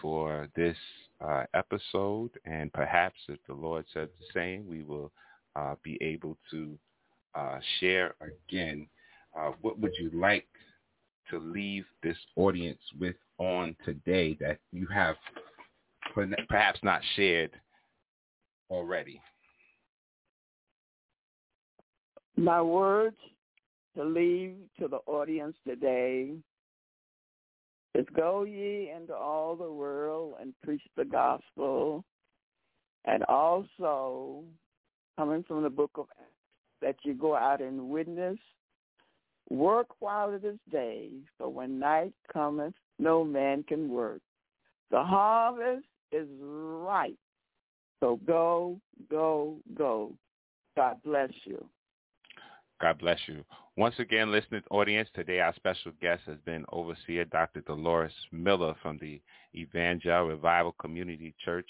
for 0.00 0.48
this 0.56 0.76
uh, 1.20 1.44
episode, 1.54 2.30
and 2.44 2.72
perhaps 2.72 3.16
if 3.28 3.38
the 3.46 3.54
Lord 3.54 3.84
says 3.94 4.08
the 4.18 4.26
same, 4.34 4.66
we 4.68 4.82
will 4.82 5.10
uh, 5.56 5.74
be 5.82 5.98
able 6.00 6.36
to 6.50 6.76
uh, 7.34 7.58
share 7.80 8.14
again. 8.20 8.86
Uh, 9.38 9.52
what 9.62 9.78
would 9.78 9.92
you 9.98 10.10
like 10.14 10.46
to 11.30 11.38
leave 11.38 11.84
this 12.02 12.16
audience 12.36 12.80
with 13.00 13.16
on 13.38 13.74
today 13.84 14.36
that 14.40 14.58
you 14.72 14.86
have 14.86 15.16
perhaps 16.48 16.78
not 16.82 17.00
shared 17.16 17.50
already? 18.70 19.20
My 22.36 22.60
words 22.60 23.16
to 23.96 24.04
leave 24.04 24.56
to 24.78 24.88
the 24.88 24.98
audience 25.06 25.56
today 25.66 26.32
is 27.94 28.06
go 28.14 28.44
ye 28.44 28.92
into 28.94 29.14
all 29.14 29.56
the 29.56 29.70
world 29.70 30.34
and 30.40 30.52
preach 30.62 30.82
the 30.96 31.04
gospel. 31.04 32.04
And 33.06 33.22
also 33.24 34.42
coming 35.16 35.44
from 35.46 35.62
the 35.62 35.70
book 35.70 35.92
of 35.96 36.06
Acts 36.18 36.30
that 36.80 36.96
you 37.02 37.14
go 37.14 37.36
out 37.36 37.60
and 37.60 37.88
witness 37.88 38.38
work 39.50 39.88
while 40.00 40.32
it 40.32 40.44
is 40.44 40.58
day. 40.70 41.10
For 41.38 41.48
when 41.48 41.78
night 41.78 42.12
cometh 42.32 42.74
no 42.98 43.24
man 43.24 43.64
can 43.64 43.88
work. 43.88 44.20
The 44.90 45.02
harvest 45.02 45.86
is 46.12 46.28
ripe. 46.40 47.18
So 48.00 48.20
go 48.26 48.80
go 49.10 49.56
go. 49.76 50.12
God 50.76 50.96
bless 51.04 51.30
you. 51.44 51.64
God 52.80 52.98
bless 52.98 53.18
you. 53.26 53.44
Once 53.76 53.96
again, 53.98 54.30
listening 54.30 54.62
audience, 54.70 55.08
today 55.16 55.40
our 55.40 55.52
special 55.56 55.90
guest 56.00 56.22
has 56.26 56.38
been 56.44 56.64
Overseer 56.70 57.24
Dr. 57.24 57.60
Delores 57.62 58.12
Miller 58.30 58.76
from 58.80 58.98
the 58.98 59.20
Evangel 59.52 60.28
Revival 60.28 60.76
Community 60.80 61.34
Church, 61.44 61.66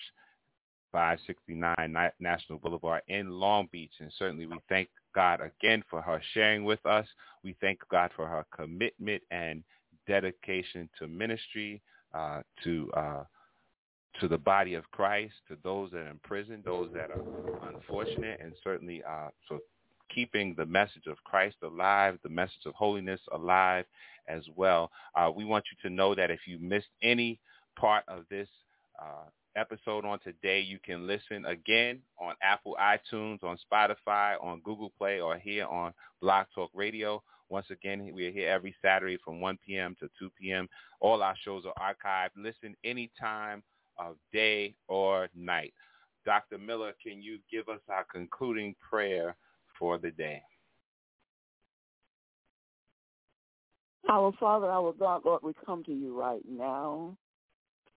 569 0.92 2.10
National 2.20 2.58
Boulevard 2.58 3.00
in 3.08 3.30
Long 3.30 3.70
Beach. 3.72 3.92
And 4.00 4.12
certainly 4.18 4.44
we 4.44 4.58
thank 4.68 4.90
God 5.14 5.40
again 5.40 5.82
for 5.88 6.02
her 6.02 6.20
sharing 6.34 6.64
with 6.64 6.84
us. 6.84 7.06
We 7.42 7.56
thank 7.62 7.78
God 7.90 8.10
for 8.14 8.26
her 8.26 8.44
commitment 8.54 9.22
and 9.30 9.64
dedication 10.06 10.90
to 10.98 11.08
ministry, 11.08 11.80
uh, 12.12 12.42
to 12.64 12.92
uh, 12.94 13.24
to 14.20 14.28
the 14.28 14.38
body 14.38 14.74
of 14.74 14.88
Christ, 14.90 15.32
to 15.48 15.56
those 15.64 15.90
that 15.92 16.00
are 16.00 16.10
in 16.10 16.20
prison, 16.22 16.62
those 16.64 16.90
that 16.94 17.10
are 17.10 17.72
unfortunate, 17.74 18.40
and 18.40 18.52
certainly 18.62 19.02
uh, 19.02 19.30
so 19.48 19.58
keeping 20.12 20.54
the 20.56 20.66
message 20.66 21.06
of 21.06 21.22
Christ 21.24 21.56
alive, 21.62 22.18
the 22.22 22.28
message 22.28 22.66
of 22.66 22.74
holiness 22.74 23.20
alive 23.32 23.84
as 24.28 24.42
well. 24.56 24.90
Uh, 25.14 25.30
we 25.34 25.44
want 25.44 25.64
you 25.70 25.88
to 25.88 25.94
know 25.94 26.14
that 26.14 26.30
if 26.30 26.40
you 26.46 26.58
missed 26.58 26.88
any 27.02 27.38
part 27.76 28.04
of 28.08 28.24
this 28.30 28.48
uh, 29.00 29.28
episode 29.56 30.04
on 30.04 30.18
today, 30.20 30.60
you 30.60 30.78
can 30.84 31.06
listen 31.06 31.44
again 31.46 32.00
on 32.20 32.34
Apple 32.42 32.76
iTunes, 32.80 33.42
on 33.42 33.58
Spotify, 33.70 34.42
on 34.42 34.60
Google 34.64 34.92
Play, 34.98 35.20
or 35.20 35.36
here 35.38 35.66
on 35.66 35.92
Blog 36.20 36.46
Talk 36.54 36.70
Radio. 36.74 37.22
Once 37.50 37.66
again, 37.70 38.10
we 38.14 38.26
are 38.26 38.32
here 38.32 38.48
every 38.48 38.74
Saturday 38.82 39.18
from 39.24 39.40
1 39.40 39.58
p.m. 39.64 39.94
to 40.00 40.08
2 40.18 40.30
p.m. 40.40 40.68
All 41.00 41.22
our 41.22 41.36
shows 41.44 41.64
are 41.66 41.94
archived. 41.94 42.30
Listen 42.36 42.74
any 42.84 43.10
time 43.20 43.62
of 43.98 44.16
day 44.32 44.74
or 44.88 45.28
night. 45.36 45.72
Dr. 46.24 46.58
Miller, 46.58 46.94
can 47.02 47.22
you 47.22 47.38
give 47.50 47.68
us 47.68 47.80
our 47.88 48.04
concluding 48.10 48.74
prayer 48.80 49.36
for 49.78 49.98
the 49.98 50.10
day. 50.10 50.42
Our 54.08 54.32
Father, 54.38 54.66
our 54.66 54.92
God, 54.92 55.22
Lord, 55.24 55.42
we 55.42 55.54
come 55.64 55.82
to 55.84 55.92
you 55.92 56.18
right 56.18 56.42
now, 56.48 57.16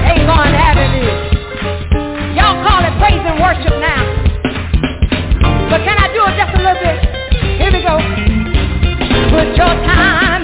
Ain't 0.04 0.28
going 0.28 0.52
to 0.52 0.60
have 0.60 0.76
it 0.76 0.92
is. 1.00 1.16
Y'all 2.36 2.60
call 2.60 2.84
it 2.84 2.92
praise 3.00 3.24
and 3.24 3.40
worship 3.40 3.72
now. 3.80 4.04
But 5.72 5.80
can 5.80 5.96
I 5.96 6.12
do 6.12 6.28
it 6.28 6.36
just 6.36 6.52
a 6.52 6.60
little 6.60 6.76
bit? 6.76 7.00
Here 7.56 7.72
we 7.72 7.80
go. 7.80 7.96
Put 9.32 9.56
your 9.56 9.72
time 9.88 10.43